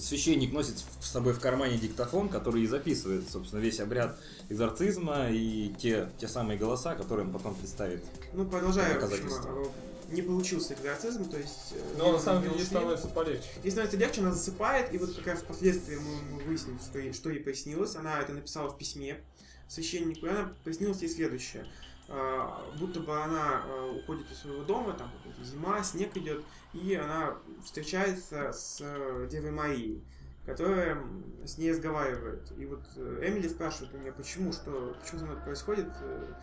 [0.00, 4.16] священник носит с собой в кармане диктофон, который и записывает, собственно, весь обряд
[4.48, 8.04] экзорцизма и те, те самые голоса, которые он потом представит.
[8.32, 11.72] Ну, продолжаю, в общем, э, не получился экзорцизм, то есть...
[11.72, 13.48] э, Но на самом не деле ей становится полегче.
[13.64, 17.12] Ей становится легче, она засыпает, и вот как раз впоследствии мы, мы выясним, что ей,
[17.12, 17.96] что ей приснилось.
[17.96, 19.20] Она это написала в письме
[19.68, 21.66] священнику, и она приснилось ей следующее.
[22.08, 25.10] А, будто бы она а, уходит из своего дома, там
[25.42, 30.02] зима, снег идет, и она встречается с э, Девой Марией,
[30.44, 30.98] которая
[31.44, 32.52] с ней разговаривает.
[32.58, 36.34] И вот э, Эмили спрашивает у меня, почему, что, почему со мной это происходит, э,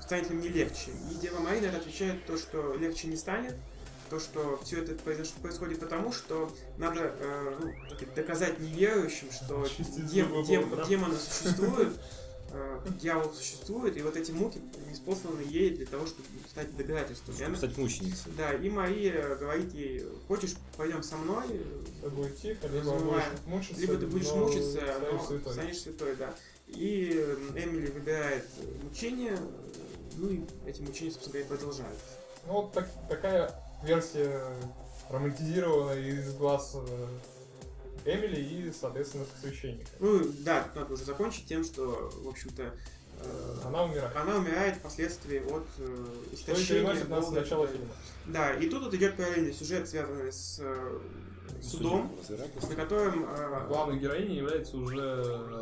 [0.00, 0.92] станет ли мне легче.
[1.10, 3.56] И Дева Мария на это отвечает то, что легче не станет,
[4.08, 7.72] то, что все это происходит потому, что надо э, ну,
[8.16, 9.66] доказать неверующим, что
[10.12, 10.88] дем- дем- утрам.
[10.88, 11.94] демоны существуют,
[12.52, 17.34] э, дьявол существует, и вот эти муки неспосланы ей для того, чтобы стать доказательством.
[17.34, 18.32] Чтобы она- стать мученицей.
[18.36, 21.44] да, и Мария говорит ей, хочешь, пойдем со мной,
[22.40, 24.80] тихо, либо будешь мучиться, либо ты будешь мучиться,
[25.12, 26.34] но станешь святой, да.
[26.68, 28.44] И э, Эмили выбирает
[28.82, 29.36] мучение,
[30.16, 32.04] ну и эти мучения, собственно говоря, продолжаются.
[32.46, 34.42] Ну вот так- такая версия
[35.10, 37.06] романтизированная из глаз э,
[38.04, 39.88] Эмили и, соответственно, священника.
[40.00, 42.74] Ну да, тут надо уже закончить тем, что, в общем-то,
[43.20, 44.16] э, Она умирает.
[44.16, 46.80] она умирает впоследствии от э, Что истощения.
[46.82, 47.40] переносит нас голода.
[47.40, 47.88] начало фильма.
[48.26, 50.98] Да, и тут вот идет параллельный сюжет, связанный с э,
[51.62, 52.10] судом,
[52.68, 55.00] на котором э, Главной героиней является уже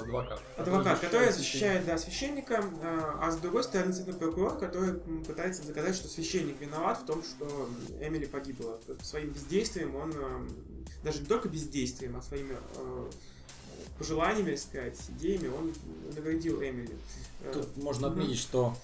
[0.01, 0.41] адвокат.
[0.57, 4.95] адвокат, который защищает да, священника, э, а с другой стороны цветной прокурор, который
[5.25, 7.69] пытается доказать, что священник виноват в том, что
[8.01, 8.79] Эмили погибла.
[9.03, 10.49] Своим бездействием он, э,
[11.05, 13.11] даже не только бездействием, а своими э,
[13.99, 15.73] пожеланиями, так сказать, идеями он
[16.15, 16.97] навредил Эмили.
[17.43, 18.77] Э, Тут можно отметить, что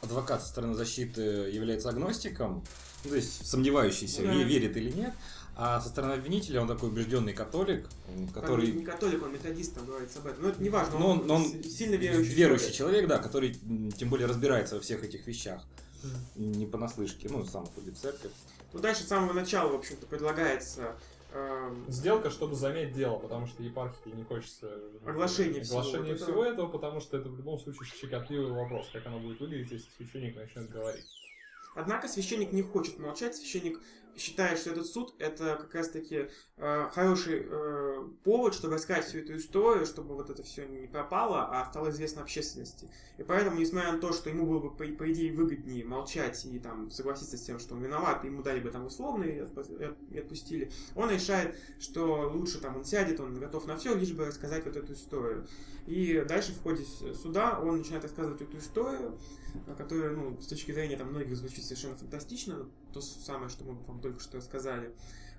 [0.00, 2.64] адвокат со стороны защиты является агностиком,
[3.04, 4.32] ну, то есть сомневающийся, Да.
[4.32, 5.12] ве- верит или нет,
[5.62, 8.72] А со стороны обвинителя он такой убежденный католик, м, Там который...
[8.72, 10.42] не католик, он методист, там говорится об этом.
[10.44, 12.32] Но это не важно, Ну, он, он- он с- сильно верующий.
[12.32, 13.00] верующий человек.
[13.02, 13.54] человек, да, который
[13.98, 15.62] тем более разбирается во всех этих вещах.
[16.34, 18.32] Не понаслышке, ну, сам ходит в церковь.
[18.72, 20.96] Ну, дальше с самого начала, в общем-то, предлагается
[21.34, 24.68] эм, Сделка, чтобы заметь дело, потому что епархии не хочется...
[25.06, 26.52] Оглашение всего оглашения вот всего, этого.
[26.54, 30.34] этого, потому что это в любом случае щекотливый вопрос, как оно будет выглядеть, если священник
[30.36, 31.04] начнет говорить.
[31.76, 33.78] Однако священник не хочет молчать, священник
[34.16, 39.36] считает, что этот суд это как раз-таки э, хороший э, повод, чтобы рассказать всю эту
[39.36, 42.90] историю, чтобы вот это все не пропало, а стало известно общественности.
[43.18, 46.58] И поэтому, несмотря на то, что ему было бы, по, по идее, выгоднее молчать и
[46.58, 50.18] там согласиться с тем, что он виноват, ему дали бы там условные и отпу- и
[50.18, 54.64] отпустили, он решает, что лучше там он сядет, он готов на все, лишь бы рассказать
[54.64, 55.46] вот эту историю.
[55.86, 59.18] И дальше в ходе суда он начинает рассказывать эту историю,
[59.76, 64.00] которая, ну, с точки зрения там многих звучит совершенно фантастично, то самое, что мы вам
[64.00, 64.94] только что сказали.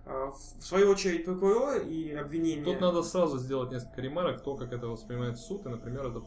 [0.06, 2.66] А, В свою очередь, прокурор и обвинение...
[2.66, 6.22] Тут надо сразу сделать несколько ремарок, то, как это воспринимает суд, и, например, это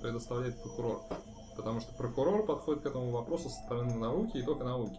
[0.00, 1.02] предоставляет прокурор.
[1.56, 4.98] Потому что прокурор подходит к этому вопросу со стороны науки и только науки.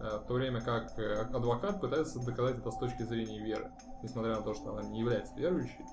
[0.00, 3.70] Э, В то время как э, адвокат пытается доказать это с точки зрения веры.
[4.02, 5.84] Несмотря на то, что она не является верующей.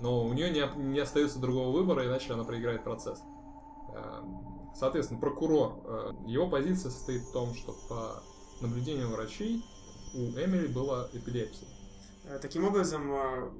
[0.00, 3.20] Но у нее не, не остается другого выбора, иначе она проиграет процесс.
[3.94, 8.22] Эм, Соответственно, прокурор, э, его позиция состоит в том, что по
[8.60, 9.62] наблюдениям врачей
[10.14, 11.68] у Эмили была эпилепсия.
[12.24, 13.50] Э, Таким образом, э,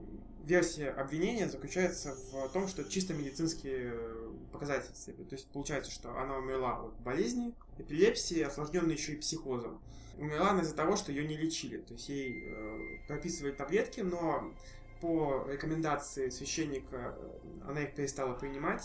[0.44, 5.12] версия обвинения заключается в том, что чисто медицинские э, показательства.
[5.24, 9.80] То есть получается, что она умерла от болезни, эпилепсии, осложненной еще и психозом.
[10.16, 11.78] Умерла она из-за того, что ее не лечили.
[11.78, 14.52] То есть ей э, прописывали таблетки, но
[15.00, 17.16] по рекомендации священника
[17.64, 18.82] она их перестала принимать,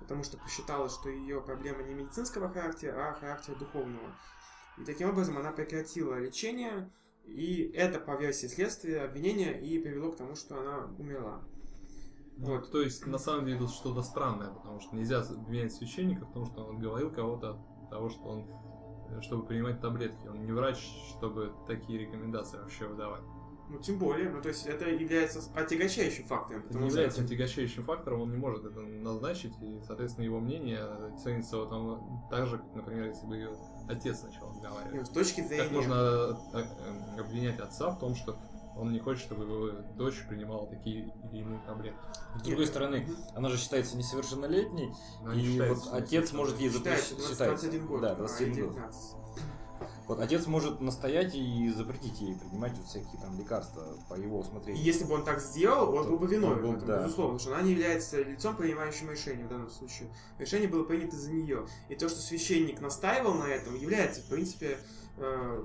[0.00, 4.16] потому что посчитала, что ее проблема не медицинского характера, а характера духовного.
[4.78, 6.90] И таким образом она прекратила лечение,
[7.24, 11.42] и это, по версии следствия, обвинение и привело к тому, что она умерла.
[12.36, 12.60] Вот.
[12.62, 12.70] Вот.
[12.72, 16.46] То есть, на самом деле, тут что-то странное, потому что нельзя обвинять священника в том,
[16.46, 18.46] что он отговорил кого-то от того, что он
[19.10, 20.26] э, чтобы принимать таблетки.
[20.26, 20.78] Он не врач,
[21.10, 23.22] чтобы такие рекомендации вообще выдавать.
[23.70, 26.64] Ну, тем более, ну, то есть это является отягощающим фактором.
[26.68, 30.86] Это не является отягощающим фактором, он не может это назначить, и, соответственно, его мнение
[31.22, 33.56] ценится вот он, так же, как, например, если бы ее
[33.88, 35.06] отец начал Ну, разговаривать.
[35.06, 35.64] с точки зрения...
[35.64, 38.36] Как можно э, э, обвинять отца в том, что
[38.76, 41.98] он не хочет, чтобы его дочь принимала такие или иные таблетки?
[42.36, 44.92] С другой стороны, она же считается несовершеннолетней,
[45.34, 47.70] и считается вот отец может ей Считается запретить...
[47.70, 48.72] 21 год, Да, а 21 ей год.
[48.74, 49.16] 19.
[50.06, 54.40] Вот отец может настоять и запретить ей принимать вот всякие там лекарства по его И
[54.40, 54.84] усмотрению.
[54.84, 57.02] если бы он так сделал, он был бы виновен, был, в этом, да.
[57.04, 60.08] безусловно, что она не является лицом, принимающим решение в данном случае.
[60.38, 61.66] Решение было принято за нее.
[61.88, 64.78] И то, что священник настаивал на этом, является, в принципе,
[65.16, 65.64] э,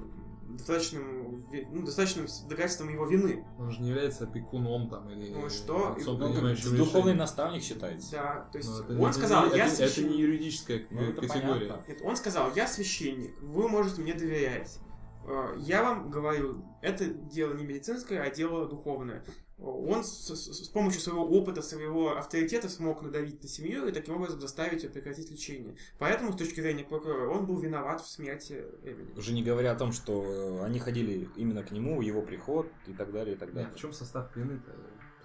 [0.58, 3.46] достаточным, ну, достаточным доказательством его вины.
[3.58, 5.94] Он же не является опекуном там или Ну что?
[5.94, 8.12] отцом, Ну, принимающим духовный наставник считается.
[8.12, 10.18] Да, то есть Но это он не- сказал, это, я это, это не священник.
[10.20, 11.68] юридическая Ну, это категория.
[11.70, 11.84] понятно.
[11.92, 14.80] Нет, он сказал, я священник, вы можете мне доверять.
[15.30, 19.24] Э, Я вам говорю, это дело не медицинское, а дело духовное.
[19.62, 24.16] Он с, с- с помощью своего опыта, своего авторитета смог надавить на семью и таким
[24.16, 25.76] образом заставить ее прекратить лечение.
[25.98, 29.14] Поэтому, с точки зрения прокурора, он был виноват в смерти Эмили.
[29.18, 30.24] Уже не говоря о том, что
[30.62, 33.72] э, они ходили именно к нему, его приход и так далее, и так Нет, далее.
[33.74, 34.72] в чем состав вины-то?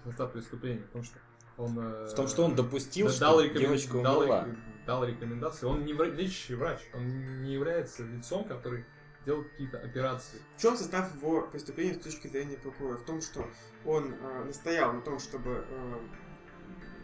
[0.03, 0.83] Состав преступления?
[0.83, 1.17] В том, что
[1.57, 1.79] он...
[1.79, 4.45] э, В том, что он допустил, да- что дал, рекомен- девочка дал, умерла.
[4.45, 5.65] рек- дал рекомендации.
[5.65, 8.83] Он не вра- лечащий врач, он не является лицом, который
[9.25, 10.39] делает какие-то операции.
[10.57, 12.97] В чем состав его преступления с точки зрения прокурора?
[12.97, 13.47] В том, что
[13.85, 15.99] он э, настоял на том, чтобы э,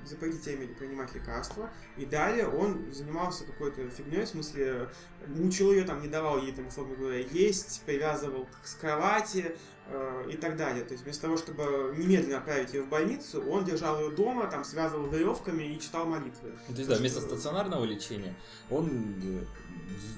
[0.05, 4.89] запретить Эмили принимать лекарства, и далее он занимался какой-то фигней, в смысле,
[5.27, 9.55] мучил ее, там, не давал ей, там, условно говоря, есть, привязывал к кровати э,
[10.29, 10.83] и так далее.
[10.85, 14.63] То есть вместо того, чтобы немедленно отправить ее в больницу, он держал ее дома, там,
[14.63, 16.51] связывал веревками и читал молитвы.
[16.67, 18.35] Ну, то есть, да, То, вместо что- стационарного лечения
[18.69, 18.89] он
[19.23, 19.43] э,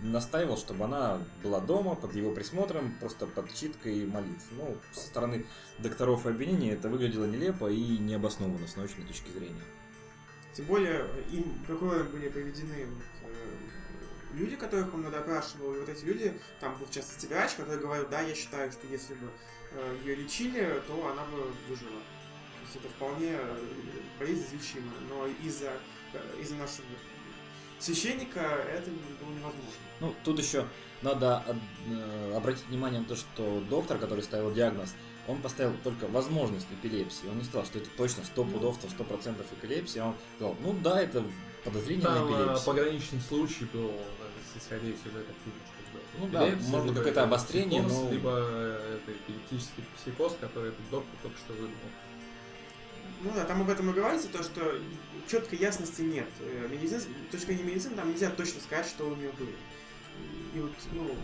[0.03, 4.45] настаивал, чтобы она была дома под его присмотром, просто под читкой молитв.
[4.51, 5.45] Ну, со стороны
[5.79, 9.63] докторов и обвинения это выглядело нелепо и необоснованно с научной точки зрения.
[10.53, 12.73] Тем более, им прокурором были приведены
[13.23, 17.79] э, люди, которых он допрашивал, и вот эти люди, там был в частности врач, который
[17.79, 19.27] говорил, да, я считаю, что если бы
[20.05, 21.89] ее лечили, то она бы выжила.
[21.91, 23.57] То есть это вполне э,
[24.19, 25.71] болезнь излечима, но из-за
[26.13, 26.85] э, из-за нашего
[27.79, 29.61] священника это было невозможно.
[29.99, 30.65] Ну, тут еще
[31.01, 31.43] надо
[31.87, 34.93] э, обратить внимание на то, что доктор, который ставил диагноз,
[35.27, 37.27] он поставил только возможность эпилепсии.
[37.29, 40.03] Он не сказал, что это точно 100 пудов, то 100% эпилепсия.
[40.03, 41.23] Он сказал, ну да, это
[41.63, 42.65] подозрение на Там э, эпилепсию.
[42.65, 43.91] пограничный случай был,
[44.55, 46.07] э, исходя из сюжета фильма, что сделать.
[46.19, 49.83] Ну да, это может быть, либо какое-то это обострение, психоз, но- Либо э, это эпилептический
[49.97, 51.91] психоз, который этот доктор только что выдумал.
[53.23, 54.79] Ну да, там об этом и говорится, то, что
[55.27, 56.27] четкой ясности нет.
[56.41, 59.49] Э, Медицин, с точки зрения медицины, там нельзя точно сказать, что у нее было.
[60.55, 61.15] И вот, ну,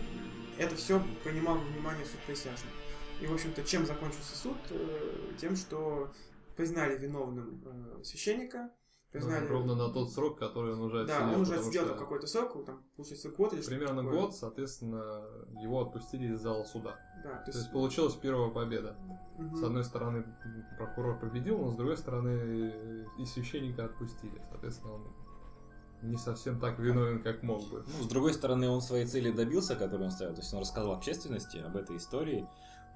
[0.58, 2.72] это все принимал во внимание суд присяжных.
[3.20, 4.56] И, в общем-то, чем закончился суд?
[4.70, 6.10] Э, Тем, что
[6.56, 7.62] признали виновным
[8.02, 8.70] священника,
[9.12, 9.46] признали...
[9.46, 11.34] Ровно на тот срок, который он уже Да, отсидел.
[11.34, 14.20] он уже отсидел что какой-то срок, там, получается, год или Примерно такое.
[14.20, 15.24] год, соответственно,
[15.60, 16.96] его отпустили из зала суда.
[17.24, 17.58] Да, то То есть...
[17.58, 18.96] есть получилась первая победа.
[19.38, 19.56] мгм.
[19.56, 20.24] С одной стороны,
[20.78, 24.40] прокурор победил, но с другой стороны, и священника отпустили.
[24.50, 25.02] Соответственно, он
[26.02, 27.84] не совсем так виновен, как мог бы.
[27.86, 30.34] Ну, с другой стороны, он своей цели добился, которую он ставил.
[30.34, 32.46] То есть он рассказал общественности об этой истории.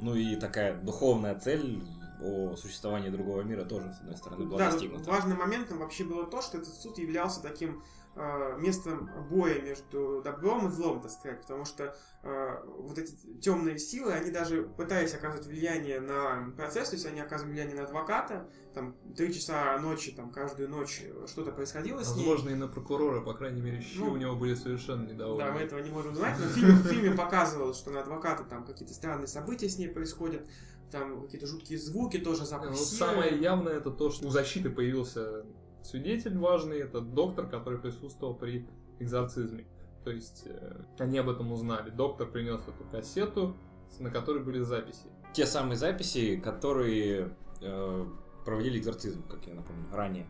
[0.01, 1.83] Ну и такая духовная цель
[2.23, 5.11] о существовании другого мира тоже, с одной стороны, была Да, достигнута.
[5.11, 7.83] важным моментом вообще было то, что этот суд являлся таким
[8.16, 13.79] э, местом боя между добром и злом, так сказать, потому что э, вот эти темные
[13.79, 18.48] силы, они даже пытались оказывать влияние на процесс, то есть они оказывали влияние на адвоката,
[18.74, 22.27] там, три часа ночи, там, каждую ночь что-то происходило с ней.
[22.27, 25.44] Возможно, и на прокурора, по крайней мере, щи Ну, у него были совершенно недовольны.
[25.44, 28.44] Да, мы этого не можем знать, но в фильме, в фильме показывалось, что на адвоката
[28.44, 30.46] там какие-то странные события с ней происходят,
[30.90, 35.44] там какие-то жуткие звуки, тоже запах Ну, самое явное это то, что у защиты появился
[35.85, 38.66] свидетель важный, это доктор, который присутствовал при
[38.99, 39.66] экзорцизме.
[40.05, 41.90] То есть э, они об этом узнали.
[41.90, 43.57] Доктор принес эту кассету,
[43.99, 45.07] на которой были записи.
[45.33, 48.07] Те самые записи, которые э,
[48.44, 50.27] проводили экзорцизм, как я напомню, ранее.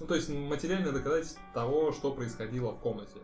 [0.00, 3.20] Ну, то есть материальное доказательство того, что происходило в комнате.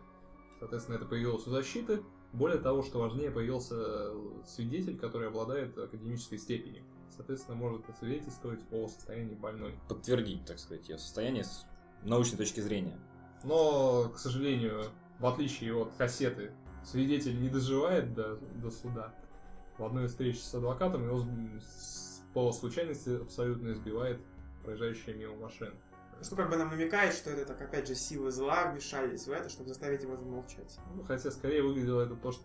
[0.59, 2.01] Соответственно, это появилось у защиты.
[2.33, 6.83] Более того, что важнее, появился э, свидетель, который обладает академической степенью.
[7.15, 9.75] Соответственно, может свидетельствовать о состоянии больной.
[9.87, 11.65] Подтвердить, так сказать, ее состояние с
[12.03, 12.97] научной точки зрения.
[13.43, 14.85] Но, к сожалению,
[15.19, 16.51] в отличие от кассеты,
[16.83, 19.13] свидетель не доживает до, до суда.
[19.77, 21.25] В одной из встреч с адвокатом его
[22.33, 24.19] по случайности абсолютно избивает
[24.63, 25.73] проезжающая мимо машина.
[26.21, 29.49] Что как бы нам намекает, что это так опять же силы зла вмешались в это,
[29.49, 30.79] чтобы заставить его замолчать.
[30.95, 32.43] Ну, хотя скорее выглядело это то, что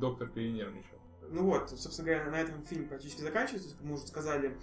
[0.00, 0.98] доктор перенервничал.
[1.30, 3.70] Ну вот, собственно говоря, на этом фильм практически заканчивается.
[3.76, 4.56] Как мы уже сказали,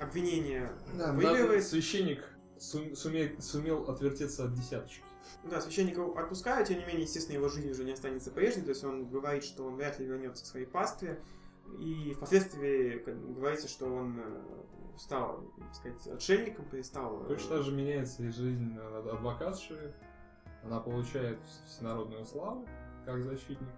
[0.00, 1.64] обвинение Да, выигрывает.
[1.64, 2.24] священник
[2.58, 5.02] сум- суме- сумел отвертеться от десяточки.
[5.44, 8.70] Ну Да, священника отпускают, тем не менее, естественно, его жизнь уже не останется прежней, то
[8.70, 11.20] есть он говорит, что он вряд ли вернется к своей пастве,
[11.78, 12.98] и впоследствии
[13.34, 14.42] говорится, что он э,
[14.98, 17.24] стал, так сказать, отшельником, перестал...
[17.24, 19.92] э, Точно так же меняется и жизнь ад- адвокатши.
[20.62, 22.66] Она получает всенародную славу
[23.04, 23.68] как защитник.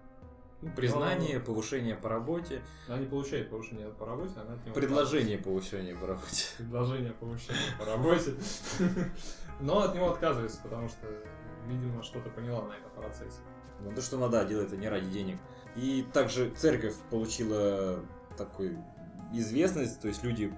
[0.61, 5.37] Ну, признание, повышение по работе, Она не получает повышения по работе, она от него предложение
[5.37, 6.45] повышения по работе.
[6.57, 8.33] Предложение повышения по работе.
[9.61, 11.07] Но от него отказывается, потому что,
[11.67, 13.39] видимо, что-то поняла на этом процессе.
[13.81, 15.37] Ну, то, что она, да, делает это не ради денег.
[15.75, 18.03] И также церковь получила
[18.37, 18.77] такой
[19.33, 20.53] известность, то есть люди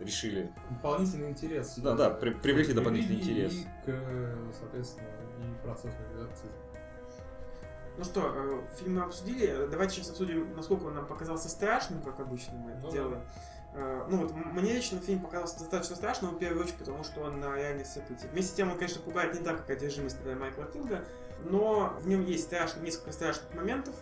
[0.00, 0.50] решили...
[0.70, 1.78] Дополнительный интерес.
[1.78, 3.52] Да, да, при- привлекли дополнительный интерес.
[3.54, 6.50] И к, соответственно, и процессу экзорцизма.
[7.98, 12.20] Ну что, э, фильм мы обсудили, давайте сейчас обсудим, насколько он нам показался страшным, как
[12.20, 12.92] обычно мы это Ну да.
[12.92, 13.22] делаем.
[13.74, 17.40] Э, Ну вот, мне лично фильм показался достаточно страшным, в первую очередь, потому что он
[17.40, 18.30] на реальных событиях.
[18.32, 21.04] Вместе с тем он, конечно, пугает не так, как «Одержимость» например, Майкла Кинга,
[21.44, 23.94] но в нем есть страш- несколько страшных моментов,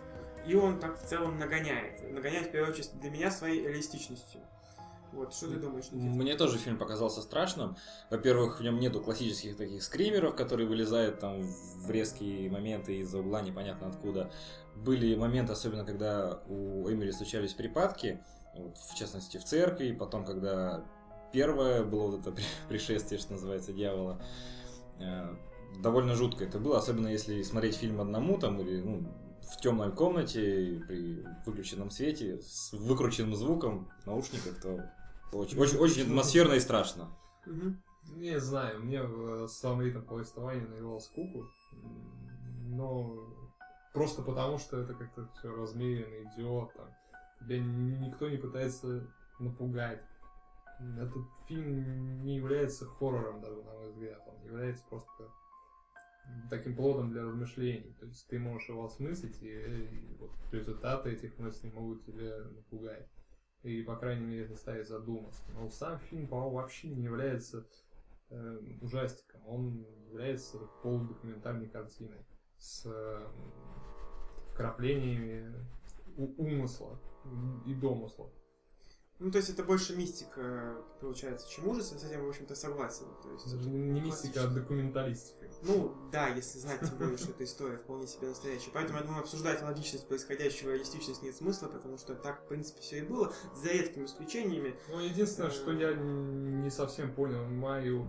[0.46, 2.12] и он так в целом нагоняет.
[2.12, 4.40] Нагоняет, в первую очередь, для меня своей реалистичностью.
[5.12, 5.96] Вот, что ты думаешь, Никита?
[6.16, 7.76] Мне тоже фильм показался страшным.
[8.10, 13.42] Во-первых, в нем нету классических таких скримеров, которые вылезают там в резкие моменты из-за угла,
[13.42, 14.30] непонятно откуда.
[14.76, 18.22] Были моменты, особенно когда у Эмили случались припадки,
[18.54, 20.84] вот, в частности в церкви, потом, когда
[21.32, 24.20] первое было вот это при- пришествие, что называется, дьявола.
[24.98, 25.34] Э,
[25.78, 29.06] Довольно жутко это было, особенно если смотреть фильм одному там или ну,
[29.40, 34.90] в темной комнате при выключенном свете с выкрученным звуком в наушниках, то
[35.32, 37.08] очень, очень, очень атмосферно и страшно.
[38.16, 41.46] Не знаю, мне э, сам ритм повествования навевал скуку.
[42.68, 43.28] Но
[43.92, 46.72] просто потому, что это как-то все размеренно идет.
[46.74, 46.88] Там.
[47.40, 49.06] Тебя ни- никто не пытается
[49.38, 50.02] напугать.
[50.98, 54.22] Этот фильм не является хоррором, даже, на мой взгляд.
[54.26, 55.30] Он является просто
[56.48, 57.94] таким плодом для размышлений.
[58.00, 63.08] То есть ты можешь его осмыслить, и, и вот результаты этих мыслей могут тебя напугать.
[63.62, 65.42] И, по крайней мере, заставить задуматься.
[65.54, 67.66] Но сам фильм, по-моему, вообще не является
[68.30, 69.40] э, ужастиком.
[69.46, 72.24] Он является полудокументальной картиной
[72.58, 73.26] с э,
[74.52, 75.54] вкраплениями
[76.16, 76.98] умысла
[77.66, 78.30] и домысла.
[79.20, 83.04] Ну, то есть это больше мистика, получается, чем ужас, я с этим, в общем-то, согласен.
[83.22, 85.46] То есть, Это не мистика, а документалистика.
[85.62, 88.70] Ну, да, если знать, тем более, что эта история вполне себе настоящая.
[88.72, 92.80] Поэтому, я думаю, обсуждать логичность происходящего и реалистичность нет смысла, потому что так, в принципе,
[92.80, 94.74] все и было, за редкими исключениями.
[94.88, 98.06] Ну, единственное, что я не совсем понял Майю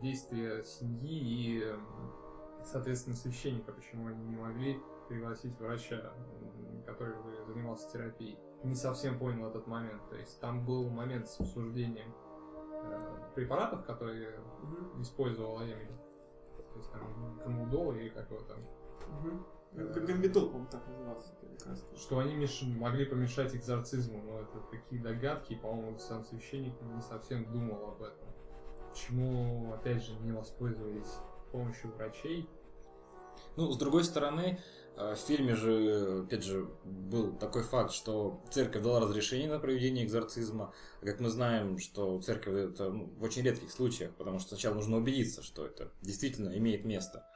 [0.00, 1.86] действия семьи и, эм,
[2.64, 6.14] соответственно, священника, почему они не могли пригласить врача,
[6.86, 7.16] который
[7.46, 8.38] занимался терапией.
[8.64, 10.02] Не совсем понял этот момент.
[10.08, 12.14] То есть там был момент с обсуждением
[12.84, 15.02] э, препаратов, которые Мгм.
[15.02, 15.96] использовала Эмили.
[16.72, 18.58] То есть там Камудол или как его там.
[19.20, 19.46] Мгм.
[19.74, 21.32] Ну, как Гамбитол, по-моему, так назывался.
[21.96, 24.22] Что они меш- могли помешать экзорцизму.
[24.22, 28.28] Но это такие догадки, и, по-моему, сам священник не совсем думал об этом.
[28.90, 31.18] Почему, опять же, не воспользовались
[31.52, 32.48] помощью врачей?
[33.56, 34.60] Ну, с другой стороны,
[34.96, 40.04] э, в фильме же, опять же, был такой факт, что церковь дала разрешение на проведение
[40.04, 40.72] экзорцизма.
[41.00, 44.74] А как мы знаем, что церковь это ну, в очень редких случаях, потому что сначала
[44.74, 47.26] нужно убедиться, что это действительно имеет место.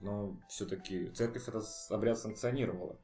[0.00, 2.98] Но все-таки церковь этот обряд санкционировала.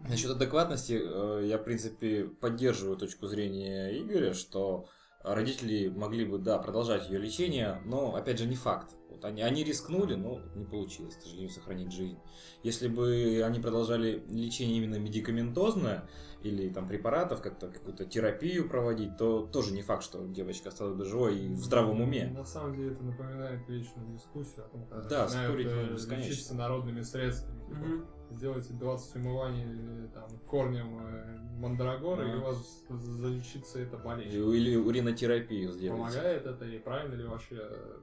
[0.00, 4.88] Насчет адекватности, э, я, в принципе, поддерживаю точку зрения Игоря, что
[5.22, 8.94] родители могли бы, да, продолжать ее лечение, но, опять же, не факт.
[9.14, 12.18] Вот они, они рискнули, но не получилось, к сожалению, сохранить жизнь.
[12.62, 16.08] Если бы они продолжали лечение именно медикаментозное,
[16.42, 21.04] или там препаратов, как-то какую-то терапию проводить, то тоже не факт, что девочка осталась бы
[21.06, 22.26] живой и в здравом уме.
[22.26, 26.28] На самом деле это напоминает вечную дискуссию о том, как Да, спорить э, бесконечно.
[26.30, 27.62] лечиться народными средствами.
[27.72, 28.06] Мгм.
[28.30, 32.38] Сделайте 20 умываний э, там, корнем э, мандрагора, и Ага.
[32.40, 34.36] у вас залечится эта болезнь.
[34.36, 35.98] Или уринотерапию сделать.
[35.98, 37.56] Помогает это и правильно ли вообще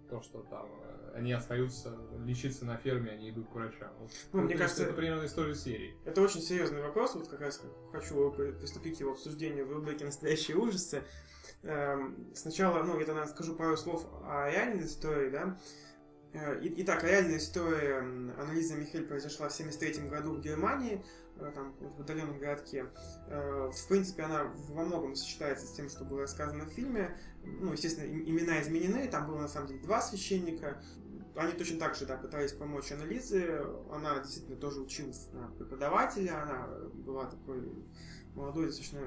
[0.09, 0.67] то, что там
[1.13, 3.91] они остаются лечиться на ферме, они идут к врачам?
[3.99, 5.95] Вот, Ну, мне кажется, это примерно из той же серии.
[6.05, 10.05] Это очень серьезный вопрос, вот как раз хочу при- приступить к его обсуждению в рубрике
[10.05, 11.03] «Настоящие ужасы».
[11.63, 15.57] Эм, Сначала, ну, я тогда скажу пару слов о реальной истории, да.
[16.33, 21.03] Э, Итак, реальная история Анализа Михель произошла в 73 году в Германии,
[21.39, 22.85] э, там, в отдаленном городке.
[23.27, 27.15] Э, В принципе, она во многом сочетается с тем, что было рассказано в фильме.
[27.43, 30.81] Ну, естественно, им- имена изменены, там было на самом деле два священника.
[31.35, 33.65] Они точно так же, да, пытались помочь Анализе.
[33.91, 37.63] Она действительно тоже училась на преподавателя, она была такой
[38.35, 38.99] молодой, достаточно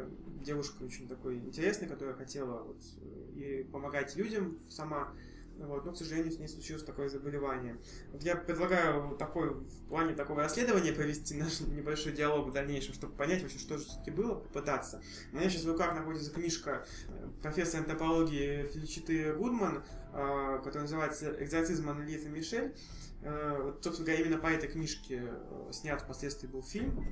[0.43, 5.13] девушкой очень такой интересной, которая хотела вот, э, и помогать людям сама.
[5.59, 7.77] Вот, но, к сожалению, с ней случилось такое заболевание.
[8.13, 13.15] Вот я предлагаю такой, в плане такого расследования провести наш небольшой диалог в дальнейшем, чтобы
[13.15, 15.01] понять вообще, что же все-таки было, попытаться.
[15.33, 21.35] У меня сейчас в руках находится книжка э, профессора антропологии Феличиты Гудман, э, которая называется
[21.43, 22.75] «Экзорцизм Аннелизы Мишель».
[23.23, 25.23] Э, Вот, собственно говоря, именно по этой книжке
[25.71, 27.07] снят впоследствии был фильм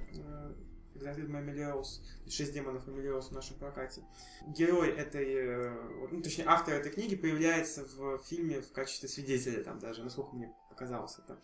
[1.03, 4.03] «Экзорцизм Эмилиос», «Шесть демонов Эмилиос» в нашем прокате.
[4.47, 9.79] Герой этой, э, ну, точнее, автор этой книги появляется в фильме в качестве свидетеля, там
[9.79, 11.41] даже, насколько мне показалось это.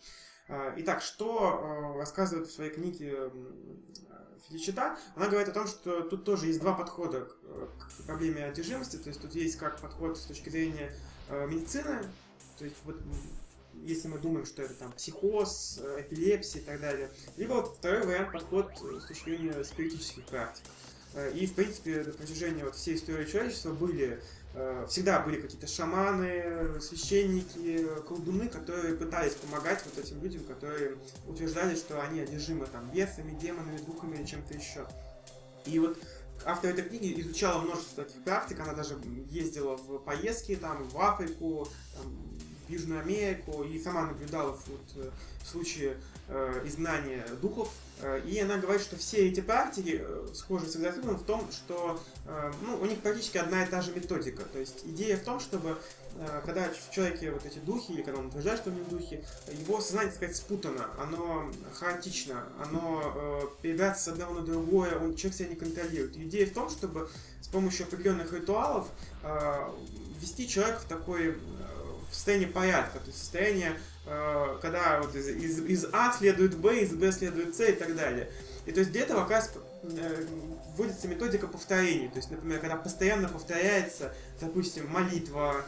[0.47, 3.85] Э, Итак, что э, рассказывает в своей книге м,
[4.47, 4.97] Феличита?
[5.15, 8.95] Она говорит о том, что тут тоже есть два подхода к, проблеме одержимости.
[8.95, 10.91] То есть тут есть как подход с точки зрения
[11.27, 12.01] э, медицины,
[12.57, 12.97] то есть вот
[13.85, 17.09] если мы думаем, что это там психоз, э, эпилепсия и так далее.
[17.37, 20.63] Либо вот второй вариант подход э, с точки зрения спиритических практик.
[21.13, 24.21] Э, И, в принципе, на протяжении вот всей истории человечества были
[24.87, 32.01] всегда были какие-то шаманы, священники, колдуны, которые пытались помогать вот этим людям, которые утверждали, что
[32.01, 34.87] они одержимы там бесами, демонами, духами или чем-то еще.
[35.65, 35.99] И вот
[36.45, 38.97] автор этой книги изучала множество таких практик, она даже
[39.29, 42.39] ездила в поездки там в Африку, там,
[42.69, 45.09] в Южную Америку и сама наблюдала вот, э,
[45.43, 45.97] случаи
[46.27, 47.69] э, изгнания духов.
[48.01, 51.99] Э, И она говорит, что все эти практики э, схожи с экзорцизмом в том, что
[52.27, 54.43] э, ну, у них практически одна и та же методика.
[54.43, 55.77] То есть идея в том, чтобы
[56.15, 59.23] э, когда в человеке вот эти духи, или когда он утверждает, что у него духи,
[59.51, 65.15] его сознание, так сказать, спутано, оно хаотично, оно э, перебирается с одного на другое, он
[65.15, 66.15] человек себя не контролирует.
[66.15, 67.09] Идея в том, чтобы
[67.41, 68.87] с помощью определенных ритуалов
[69.23, 69.69] э,
[70.21, 71.35] ввести человека в такой э,
[72.09, 76.81] в состояние порядка, то есть состояние, э, когда вот из, из, из А следует Б,
[76.81, 78.29] из Б следует С и так далее.
[78.65, 79.51] И то есть для этого как раз
[79.83, 80.25] э,
[80.75, 82.09] вводится методика повторений.
[82.09, 85.65] То есть, например, когда постоянно повторяется, допустим, молитва,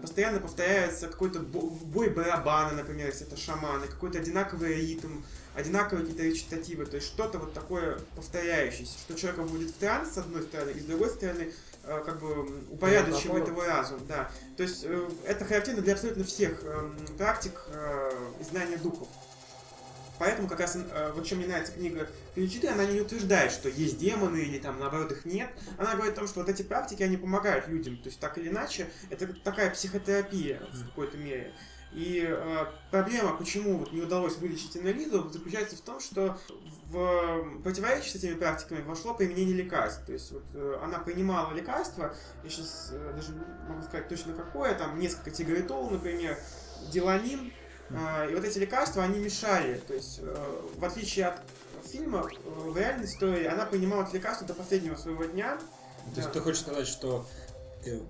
[0.00, 5.22] постоянно повторяется какой-то бо- бой барабана, например, если это шаманы, какой-то одинаковый ритм,
[5.54, 10.18] одинаковые какие-то речитативы, то есть что-то вот такое повторяющееся, что человек будет в транс с
[10.18, 11.52] одной стороны, и с другой стороны
[11.82, 14.30] как бы упорядочивает его разум, да.
[14.56, 18.10] То есть э, это характерно для абсолютно всех эм, практик э,
[18.40, 19.08] изгнания духов.
[20.18, 23.98] поэтому как раз э, вот чем мне нравится книга Феличиты, она не утверждает, что есть
[23.98, 25.50] демоны или там наоборот их нет.
[25.78, 27.96] Она говорит о том, что вот эти практики, они помогают людям.
[27.98, 31.52] То есть так или иначе, это такая психотерапия в какой-то мере.
[31.92, 36.38] И э, проблема, почему вот не удалось вылечить Эннелизу, заключается в том, что
[36.92, 40.04] в противоречие с этими практиками вошло применение лекарств.
[40.04, 42.14] То есть вот, э, она принимала лекарства,
[42.44, 43.32] я сейчас э, даже
[43.68, 46.38] могу сказать точно какое, там несколько тигритол, например,
[46.92, 47.52] деланин,
[47.90, 49.78] э, и вот эти лекарства, они мешали.
[49.88, 51.40] То есть, э, в отличие от
[51.86, 55.58] фильма, в реальной истории она принимала эти лекарства до последнего своего дня.
[56.14, 57.26] То есть ты хочешь сказать, что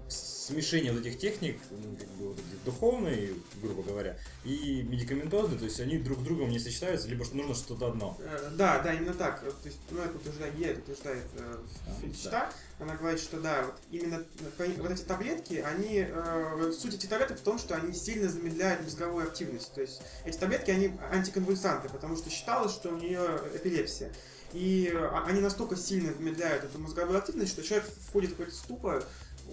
[0.08, 3.30] смешение вот этих техник, ну, как бы вот эти духовные,
[3.62, 7.54] грубо говоря, и медикаментозные, то есть они друг с другом не сочетаются, либо что нужно
[7.54, 8.16] что-то одно.
[8.20, 9.40] Э, Да, да, именно так.
[9.40, 11.56] То есть, ну, это утверждает, я это утверждает э,
[11.86, 12.54] А, Фельдштадт.
[12.78, 14.24] Она говорит, что да, вот именно
[14.58, 18.82] э, вот эти таблетки, они, э, суть этих таблеток в том, что они сильно замедляют
[18.82, 19.72] мозговую активность.
[19.72, 24.12] То есть эти таблетки, они антиконвульсанты, потому что считалось, что у нее эпилепсия.
[24.52, 29.04] И э, они настолько сильно замедляют эту мозговую активность, что человек входит в какой-то ступор,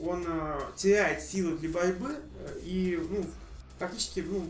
[0.04, 3.26] он э, теряет силы для борьбы э, и ну,
[3.78, 4.46] практически ну,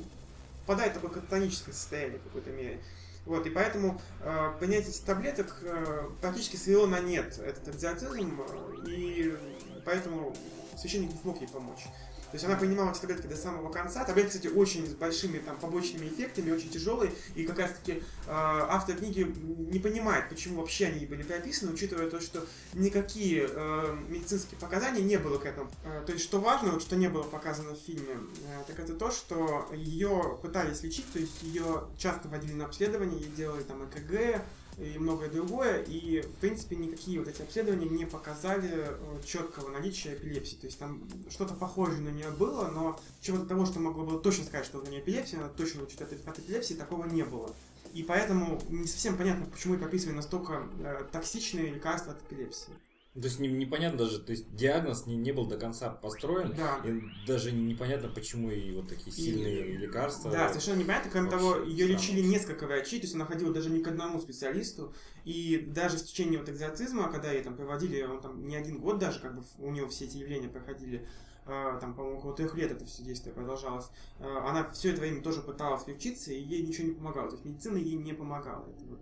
[0.64, 2.80] впадает в такое кататоническое состояние в какой-то мере.
[3.26, 8.90] Вот, и поэтому э, принятие этих таблеток э, практически свело на нет этот экзорцизм, э,
[8.90, 9.38] и
[9.86, 10.36] поэтому
[10.78, 11.86] священник не смог ей помочь.
[12.32, 14.06] То есть она принимала эти таблетки до самого конца.
[14.06, 17.12] Таблетки, кстати, очень с большими там побочными эффектами, очень тяжелые.
[17.36, 19.24] И как раз таки э, автор книги
[19.72, 25.18] не понимает, почему вообще они были прописаны, учитывая то, что никакие э, медицинские показания не
[25.18, 25.72] было к этому.
[25.84, 28.94] Э, то есть, что важно, вот, что не было показано в фильме, э, так это
[28.94, 33.84] то, что ее пытались лечить, то есть ее часто водили на обследование, ей делали там
[33.84, 34.42] ЭКГ,
[34.80, 40.14] и многое другое, и в принципе никакие вот эти обследования не показали э, четкого наличия
[40.14, 40.56] эпилепсии.
[40.56, 44.46] То есть там что-то похожее на нее было, но чего-то того, что могло было точно
[44.46, 47.54] сказать, что у нее эпилепсия, она точно учит от, от эпилепсии, такого не было.
[47.94, 52.74] И поэтому не совсем понятно, почему ей прописывали настолько э, токсичные лекарства от эпилепсии.
[53.22, 56.80] То есть не- непонятно даже, то есть диагноз не, не был до конца построен, Да.
[56.86, 60.32] и даже непонятно, почему и вот такие сильные лекарства.
[60.32, 61.10] Да, совершенно непонятно.
[61.12, 61.92] Кроме вообще того, ее странно.
[61.92, 64.94] лечили несколько врачей, то есть она ходила даже не к одному специалисту.
[65.26, 69.00] И даже в течение вот экзорцизма, когда ей там проводили, он там не один год
[69.00, 71.08] даже, как бы у нее все эти явления проходили,
[71.46, 73.88] э, там, по-моему, около трех лет это все действие продолжалось,
[74.20, 77.30] э, она все это время тоже пыталась лечиться, и ей ничего не помогало.
[77.30, 78.66] То есть медицина ей не помогала.
[78.70, 79.00] Это вот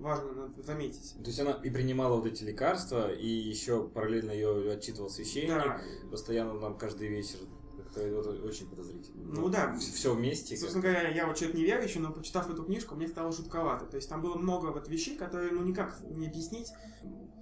[0.00, 1.14] важно надо заметить.
[1.18, 5.80] То есть она и принимала вот эти лекарства, и еще параллельно ее отчитывал священник, Да,
[6.10, 7.38] постоянно нам каждый вечер.
[7.76, 9.22] Как-то это очень подозрительно.
[9.34, 9.76] Ну да.
[9.78, 10.54] Все вместе.
[10.54, 13.86] как- Собственно говоря, я вот человек неверующий, но прочитав эту книжку, мне стало жутковато.
[13.86, 16.68] То есть там было много вот вещей, которые ну никак не объяснить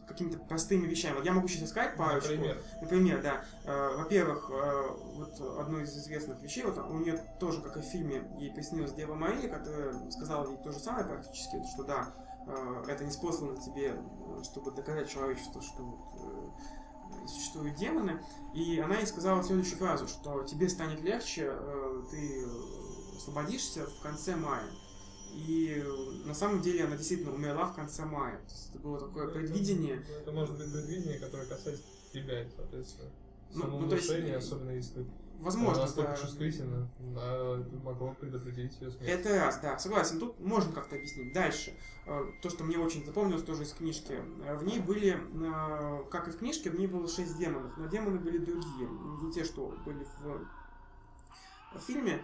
[0.07, 1.17] какими-то простыми вещами.
[1.17, 2.31] Вот я могу сейчас сказать парочку.
[2.31, 2.63] Например.
[2.81, 3.45] Например, да.
[3.65, 7.85] Э, Во-первых, э, вот одно из известных вещей, вот у нее тоже, как и в
[7.85, 12.15] фильме, ей приснилась Дева Мария, которая сказала ей то же самое практически, что да,
[12.89, 18.23] это не послано тебе, э, чтобы доказать человечеству, что вот, э, существуют демоны.
[18.55, 22.47] И она ей сказала следующую фразу, что тебе станет легче, э, ты
[23.17, 24.69] освободишься в конце мая.
[25.35, 25.85] И
[26.25, 28.39] на самом деле она действительно умерла в конце мая.
[28.39, 30.03] То есть это было такое предвидение.
[30.09, 33.11] Ну, Это может быть предвидение, которое касается тебя, соответственно.
[33.55, 35.07] Ну, ну, то есть, особенно если
[35.39, 39.09] Возможно, она чувствительна, да, это могло предопределить ее смерть.
[39.09, 40.19] Это раз, да, согласен.
[40.19, 41.33] Тут можно как-то объяснить.
[41.33, 41.75] Дальше.
[42.07, 44.21] Э, То, что мне очень запомнилось тоже из книжки.
[44.45, 47.77] Э, В ней были, э, как и в книжке, в ней было шесть демонов.
[47.77, 48.89] Но демоны были другие.
[49.23, 52.21] Не те, что были в, в фильме.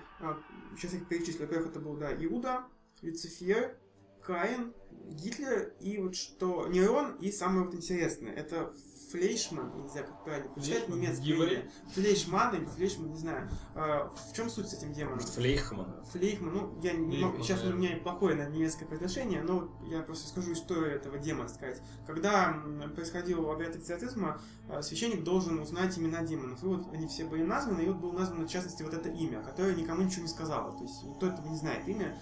[0.77, 1.43] Сейчас я их перечислю.
[1.47, 2.65] Во-первых, это был, да, Иуда,
[3.01, 3.77] Люцифер,
[4.25, 4.73] Каин,
[5.11, 7.17] Гитлер и вот что Нейрон.
[7.17, 8.73] И самое вот интересное, это
[9.11, 11.55] Флейшман, я не знаю, как правильно прочитать, немецкое еврей.
[11.61, 11.71] имя.
[11.95, 13.49] Флейшман или Флейшман, не знаю.
[13.77, 15.19] Э, В чем суть с этим демоном?
[15.19, 16.05] Может, Флейхман.
[16.11, 17.91] Флейхман, ну, я не Флейхман, могу- сейчас у наверное.
[17.91, 21.81] меня плохое на немецкое произношение, но вот я просто скажу историю этого демона, сказать.
[22.07, 22.57] Когда
[22.97, 26.63] происходил обряд экзорцизма, э, священник должен узнать имена демонов.
[26.63, 29.43] И вот они все были названы, и вот было названо, в частности, вот это имя,
[29.43, 30.73] которое никому ничего не сказала.
[30.77, 32.19] То есть никто этого не знает имя.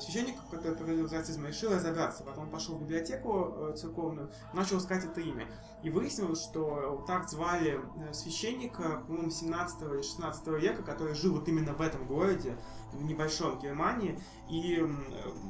[0.00, 2.22] Священник, который проводил экзорцизм, решил разобраться.
[2.22, 5.46] Потом пошел в библиотеку э, церковную, начал искать это имя.
[5.82, 11.48] И выяснилось, что так звали э, священника, по-моему, 17 или 16 века, который жил вот
[11.48, 12.56] именно в этом городе,
[12.92, 14.18] в небольшом Германии,
[14.48, 14.82] и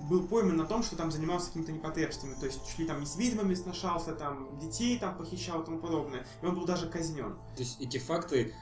[0.09, 3.07] был пойман на том, что там занимался какими-то непотребствами, то есть чуть ли там и
[3.07, 6.27] с ведьмами сношался, там детей там похищал и тому подобное.
[6.43, 7.37] И он был даже казнен.
[7.55, 8.55] То есть эти факты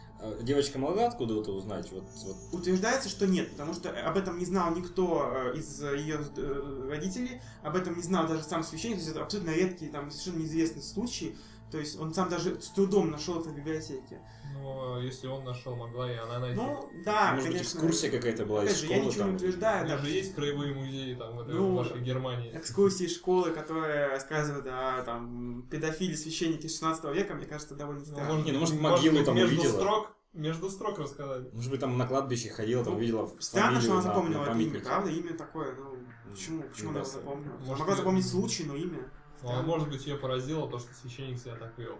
[0.42, 1.90] девочка могла откуда-то узнать?
[1.92, 2.36] Вот, вот.
[2.52, 6.18] Утверждается, что нет, потому что об этом не знал никто э, из ее
[6.88, 10.42] родителей, об этом не знал даже сам священник, то есть это абсолютно редкий, там, совершенно
[10.42, 11.36] неизвестный случай.
[11.70, 14.20] То есть он сам даже с трудом нашел это в библиотеке.
[14.54, 16.56] Но если он нашел, могла и она найти.
[16.56, 17.78] Ну, да, Может быть, конечно.
[17.78, 19.36] экскурсия какая-то была из Опять же, я школы ничего не там.
[19.36, 19.98] утверждаю, У да.
[19.98, 22.56] же есть краевые музеи там в этой Ну, вашей Германии.
[22.56, 28.42] Экскурсии школы, которые рассказывают о там, педофиле священники 16 века, мне кажется, довольно Ну, странно.
[28.44, 29.72] Не, ну, может, могилу быть, там между увидела.
[29.78, 31.50] строк, между строк рассказали.
[31.52, 34.52] Может быть, там на кладбище ходила, там Ну, увидела Странно, что она на- запомнила это
[34.58, 35.10] имя, правда?
[35.10, 35.96] Имя такое, ну,
[36.30, 37.56] почему, почему она его запомнила?
[37.58, 39.10] Может, могла запомнить случай, но имя.
[39.46, 41.98] Ну, а может быть, ее поразило то, что священник себя так вел.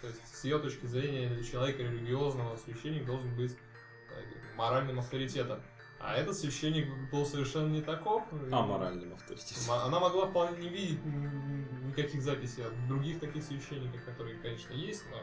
[0.00, 3.56] То есть, с ее точки зрения, человека религиозного, священник должен быть
[4.56, 5.60] моральным авторитетом.
[6.00, 8.22] А этот священник был совершенно не таков.
[8.52, 9.70] А, моральным авторитетом.
[9.70, 11.00] Она могла вполне не видеть
[11.84, 15.16] никаких записей от других таких священников, которые, конечно, есть, но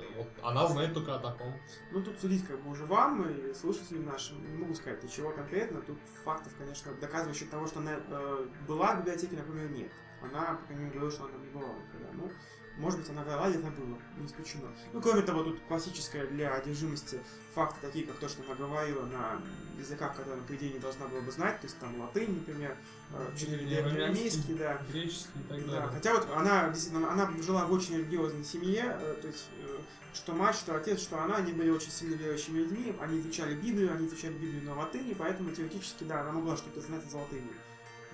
[0.00, 1.52] э, вот она знает только о таком.
[1.90, 4.40] Ну, тут судить как бы уже вам и слушателям нашим.
[4.52, 5.82] Не могу сказать, и чего конкретно.
[5.82, 9.90] Тут фактов, конечно, доказывающих того, что она э, была в библиотеке, например, нет.
[10.22, 12.08] Она, по крайней мере, говорила, что она там не была никогда.
[12.14, 12.30] Ну,
[12.78, 14.68] может быть, она врала или забыла, не исключено.
[14.92, 17.20] Ну, кроме того, тут классическая для одержимости
[17.52, 19.40] факты, такие как то, что она говорила на
[19.76, 22.76] языках, которые она, по идее, не должна была бы знать, то есть там латынь, например,
[23.14, 24.80] э, чуть ли не древнеарамейский, да.
[24.92, 25.88] Греческий и так Да, далее.
[25.92, 29.78] хотя вот она действительно, она жила в очень религиозной семье, э, то есть э,
[30.14, 33.92] что мать, что отец, что она, они были очень сильно верующими людьми, они изучали Библию,
[33.92, 37.50] они изучали Библию на латыни, поэтому теоретически, да, она могла что-то знать из латыни.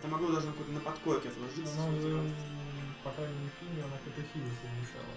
[0.04, 1.74] Это могло даже на какой-то на подкорке отложиться.
[1.80, 2.30] Она что-то уже,
[3.02, 5.14] по крайней мере, в фильме она катехизис изучала.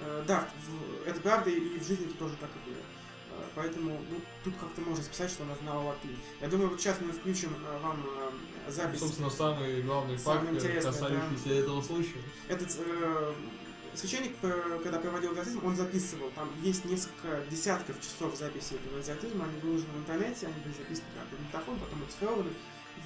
[0.00, 2.76] Э, Да, в- это правда, и в жизни это тоже так и было.
[2.76, 6.18] Э, Поэтому ну, тут как-то можно списать, что она знала латынь.
[6.42, 8.04] Я думаю, вот сейчас мы включим э, вам
[8.66, 9.00] э, запись.
[9.00, 12.20] Собственно, самый главный факт, э, касающийся этого случая.
[12.48, 13.34] Этот э,
[13.94, 16.30] священник, э, когда проводил экзорцизм, он записывал.
[16.34, 19.46] Там есть несколько десятков часов записи этого экзорцизма.
[19.46, 22.50] Они выложены в интернете, они были записаны как бы на диктофон, потом оцифрованы.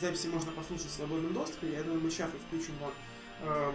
[0.01, 1.73] Записи можно послушать в свободном доступе.
[1.73, 2.93] Я думаю, мы сейчас включим вам
[3.41, 3.73] э,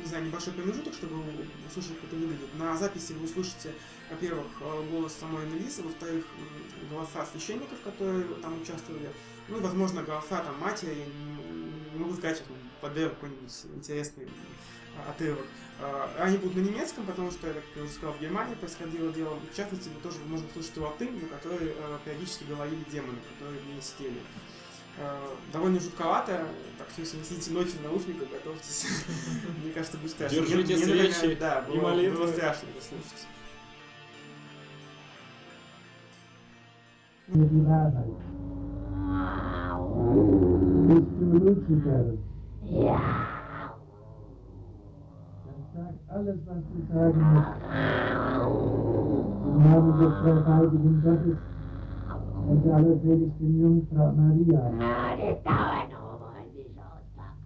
[0.00, 2.54] не знаю, небольшой промежуток, чтобы вы услышали, как это выглядит.
[2.58, 3.72] На записи вы услышите,
[4.10, 6.24] во-первых, э, голос самой Аналисы, во-вторых,
[6.90, 9.10] голоса священников, которые там участвовали,
[9.48, 11.04] ну и, возможно, голоса там матери,
[11.92, 12.46] не, могу сказать, что
[12.80, 14.30] подберем какой-нибудь интересный м,
[15.08, 15.46] отрывок.
[15.80, 19.38] Э, Они будут на немецком, потому что, как я уже сказал, в Германии происходило дело.
[19.52, 23.66] В частности, вы тоже можно слышать латынь, на которой э, периодически говорили демоны, которые в
[23.66, 24.20] ней сидели.
[25.00, 26.40] Э, Довольно жутковато,
[26.78, 28.86] так что если вы сидите ночью в наушниках, готовьтесь.
[29.62, 30.38] Мне кажется, будет страшно.
[30.38, 32.16] Держите Мне, свечи да, и было, молитвы.
[32.18, 33.26] было страшно это слушать.
[41.20, 42.18] du Lucifer?
[42.62, 43.00] Ja.
[45.44, 47.48] Dann sag alles, was du sagen musst.
[49.48, 51.38] Im Namen des dreifaltigen Gottes
[52.46, 54.60] Entre alle selig bin Jungfrau Maria.
[54.80, 56.74] Ah, das dauert noch, wollen Sie schon
[57.16, 57.38] sagen.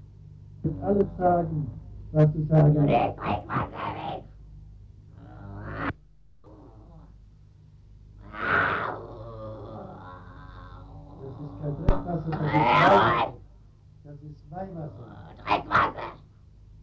[0.62, 1.66] Jetzt alles sagen,
[2.12, 2.82] was du sagen willst.
[2.82, 4.22] Du redest mein Wasser weg.
[11.22, 13.32] Das ist kein Dreckwasser, das ist Weihwasser.
[14.04, 15.08] Das ist Weihwasser.
[15.44, 16.10] Dreckwasser.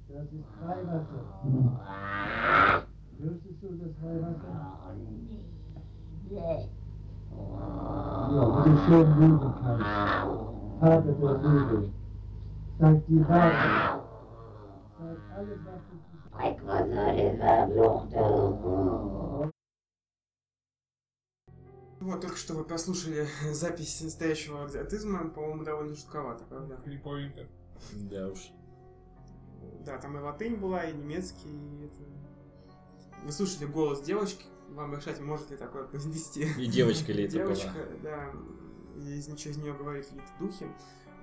[0.09, 1.23] Das ist Weihwasser.
[3.19, 4.55] Würdest du das Weihwasser?
[4.81, 4.93] Oh,
[6.29, 6.69] nee.
[13.27, 14.01] Wahrheit.
[14.99, 16.31] Sag alles, was du zu
[22.01, 26.77] Вот, только что вы прослушали запись настоящего экзотизма, по-моему, довольно жутковато, правда?
[26.83, 27.47] Криповенько.
[28.09, 28.51] Да уж.
[29.85, 32.01] Да, там и латынь была, и немецкий, и это...
[33.25, 34.45] Вы слушали голос девочки,
[34.75, 36.43] вам решать, может ли такое произнести.
[36.57, 37.85] И девочка ли это Девочка, была?
[38.03, 38.31] да,
[39.01, 40.67] и из, через нее говорят какие-то духи.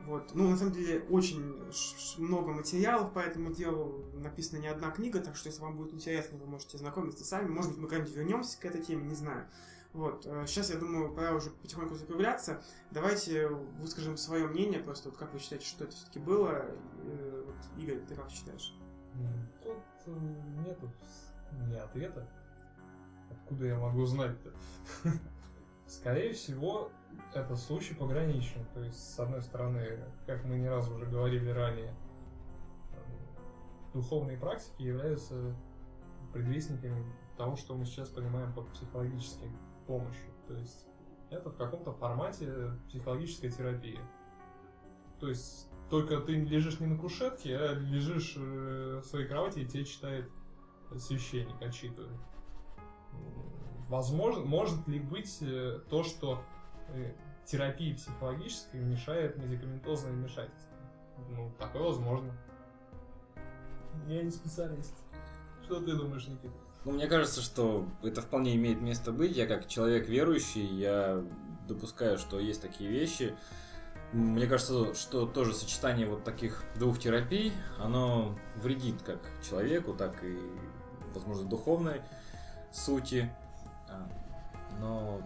[0.07, 0.31] Вот.
[0.35, 4.05] Ну, на самом деле, очень ш- ш- много материалов по этому делу.
[4.15, 7.49] Написана не одна книга, так что, если вам будет интересно, вы можете знакомиться сами.
[7.49, 9.49] Может быть, мы когда-нибудь вернемся к этой теме, не знаю.
[9.93, 10.25] Вот.
[10.47, 12.63] Сейчас, я думаю, пора уже потихоньку закругляться.
[12.93, 16.67] Давайте выскажем свое мнение, просто вот как вы считаете, что это все-таки было.
[17.03, 18.75] Э, Вот, Игорь, ты как считаешь?
[19.63, 20.11] Тут э,
[20.65, 20.89] нету
[21.69, 22.29] ни ответа.
[23.47, 24.53] Откуда я могу знать-то?
[25.87, 26.91] Скорее всего,
[27.33, 28.65] это случай пограничный.
[28.75, 31.95] То есть, с одной стороны, как мы не раз уже говорили ранее,
[33.95, 35.57] духовные практики являются
[36.33, 39.53] предвестниками того, что мы сейчас понимаем под психологической
[39.87, 40.33] помощью.
[40.49, 40.89] То есть,
[41.31, 44.01] это в каком-то формате психологической терапии.
[45.21, 49.67] То есть, только ты лежишь не на кушетке, а лежишь э, в своей кровати и
[49.67, 50.29] тебе читает
[50.97, 52.19] священник, отчитывает.
[53.89, 56.43] Возможно, может ли быть э, то, что
[56.89, 57.13] э,
[57.45, 60.77] терапии психологической мешает медикаментозное вмешательство?
[61.31, 62.33] Ну, такое возможно.
[64.09, 64.95] Я не специалист.
[65.63, 66.55] Что ты думаешь, Никита?
[66.85, 69.37] Ну, мне кажется, что это вполне имеет место быть.
[69.37, 71.25] Я как человек верующий, я
[71.67, 73.37] допускаю, что есть такие вещи.
[74.13, 80.39] Мне кажется, что тоже сочетание вот таких двух терапий, оно вредит как человеку, так и,
[81.13, 82.03] возможно, духовной
[82.77, 83.31] сути.
[83.89, 84.07] А,
[84.81, 85.21] Но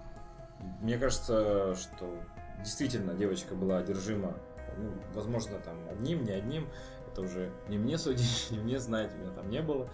[0.81, 2.15] мне кажется, что
[2.59, 4.35] действительно девочка была одержима,
[4.77, 6.69] ну, возможно, там одним, не одним.
[7.11, 9.89] Это уже не мне судить, не мне знать, меня там не было.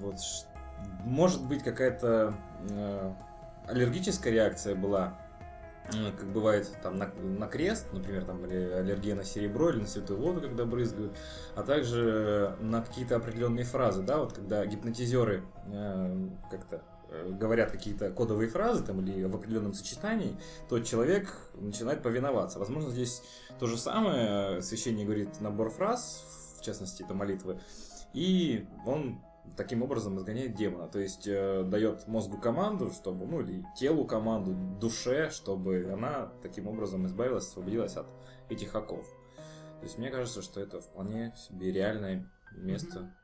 [0.00, 0.16] Вот,
[1.04, 2.34] может быть, какая-то
[2.70, 3.12] э,
[3.66, 5.18] аллергическая реакция была,
[6.16, 10.20] как бывает там на, на крест, например, там или аллергия на серебро или на святую
[10.20, 11.16] воду, когда брызгают,
[11.54, 18.10] а также на какие-то определенные фразы, да, вот когда гипнотизеры э, как-то э, говорят какие-то
[18.10, 20.36] кодовые фразы там или в определенном сочетании,
[20.68, 22.58] то человек начинает повиноваться.
[22.58, 23.22] Возможно, здесь
[23.58, 24.62] то же самое.
[24.62, 27.60] Священник говорит набор фраз, в частности, это молитвы,
[28.14, 29.20] и он
[29.56, 30.88] таким образом изгоняет демона.
[30.88, 36.68] То есть э, дает мозгу команду, чтобы, ну, или телу команду, душе, чтобы она таким
[36.68, 38.06] образом избавилась, освободилась от
[38.48, 39.06] этих оков.
[39.80, 43.14] То есть мне кажется, что это вполне себе реальное место.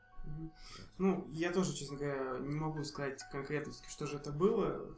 [0.97, 4.95] Ну, я тоже, честно говоря, не могу сказать конкретно, что же это было.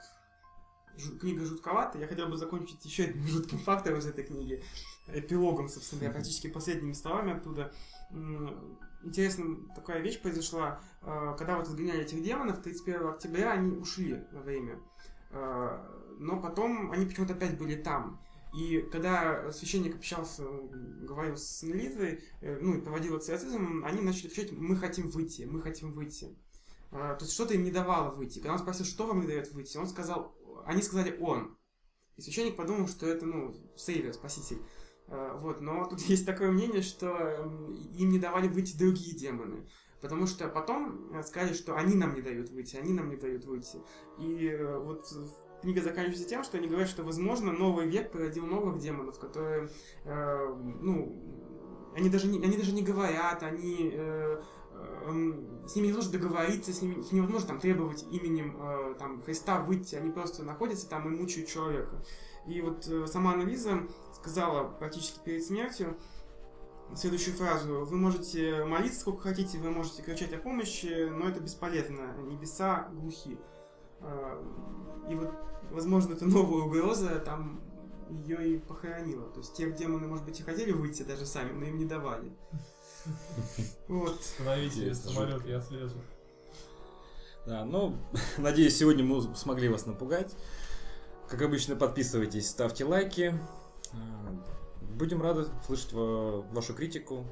[0.97, 1.99] Жу- Книга жутковата.
[1.99, 4.61] Я хотел бы закончить еще одним жутким фактом из этой книги.
[5.07, 7.71] Эпилогом, собственно говоря, практически последними словами оттуда.
[9.01, 14.23] М, Интересно, такая вещь произошла, э, когда вот изгоняли этих демонов, 31 октября они ушли
[14.31, 14.79] на время.
[15.31, 15.79] Э,
[16.19, 18.21] Но потом они почему-то опять были там.
[18.53, 24.51] И когда священник общался, говорил с молитвой, э, ну и проводил экзорцизм, они начали кричать
[24.51, 26.37] «Мы хотим выйти, мы хотим выйти».
[26.91, 28.39] То есть что-то им не давало выйти.
[28.39, 30.35] Когда он спросил, что вам не дает выйти, он сказал,
[30.65, 31.57] они сказали «Он».
[32.17, 34.61] И священник подумал, что это, ну, сейвер, спаситель.
[35.11, 37.49] А, Вот, но тут есть такое мнение, что
[37.95, 39.67] им не давали выйти другие демоны.
[40.01, 43.45] Потому что потом э, сказали, что они нам не дают выйти, они нам не дают
[43.45, 43.77] выйти.
[44.17, 45.05] И э, вот
[45.61, 49.69] книга заканчивается тем, что они говорят, что, возможно, новый век породил новых демонов, которые,
[50.05, 54.41] э, ну, они даже не, они даже не говорят, они э,
[55.67, 60.11] с ними невозможно договориться, с ними невозможно там требовать именем э, там, Христа выйти, они
[60.11, 62.03] просто находятся там и мучают человека.
[62.47, 65.97] И вот э, сама Анализа сказала практически перед смертью
[66.95, 67.85] следующую фразу.
[67.85, 72.15] Вы можете молиться сколько хотите, вы можете кричать о помощи, но это бесполезно.
[72.23, 73.37] Небеса глухи.
[74.01, 74.43] Э,
[75.09, 75.33] И вот,
[75.71, 77.61] возможно, это новая угроза там
[78.09, 79.29] ее и похоронила.
[79.29, 82.33] То есть тех демоны, может быть, и хотели выйти даже сами, но им не давали.
[83.87, 84.19] Вот.
[84.19, 85.97] Остановите самолет, я слезу.
[87.45, 87.97] Да, ну,
[88.37, 90.35] надеюсь, сегодня мы смогли вас напугать.
[91.27, 93.33] Как обычно, подписывайтесь, ставьте лайки.
[93.93, 94.43] А,
[94.95, 97.25] Будем рады слышать ва- вашу критику.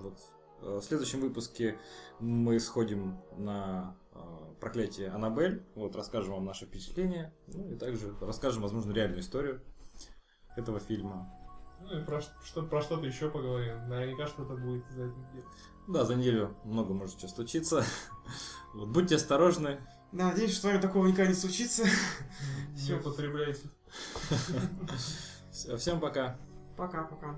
[0.00, 0.18] Вот.
[0.62, 1.78] Э, В следующем выпуске
[2.20, 4.18] мы сходим на э,
[4.60, 5.62] проклятие Аннабель.
[5.74, 7.34] Вот, расскажем вам наши впечатления.
[7.48, 9.60] Ну и также расскажем, возможно, реальную историю
[10.56, 11.34] этого фильма.
[11.80, 13.88] Ну и про, ш- что, про что-то еще поговорим.
[13.88, 15.44] Наверняка что-то будет за неделю.
[15.88, 17.84] Да, за неделю много может что случиться.
[18.74, 19.80] Вот, будьте осторожны.
[20.12, 21.84] Да, надеюсь, что с вами такого никогда не случится.
[21.84, 22.96] Не Всё.
[23.00, 23.68] употребляйте.
[25.76, 26.36] Всем пока.
[26.76, 27.36] Пока-пока.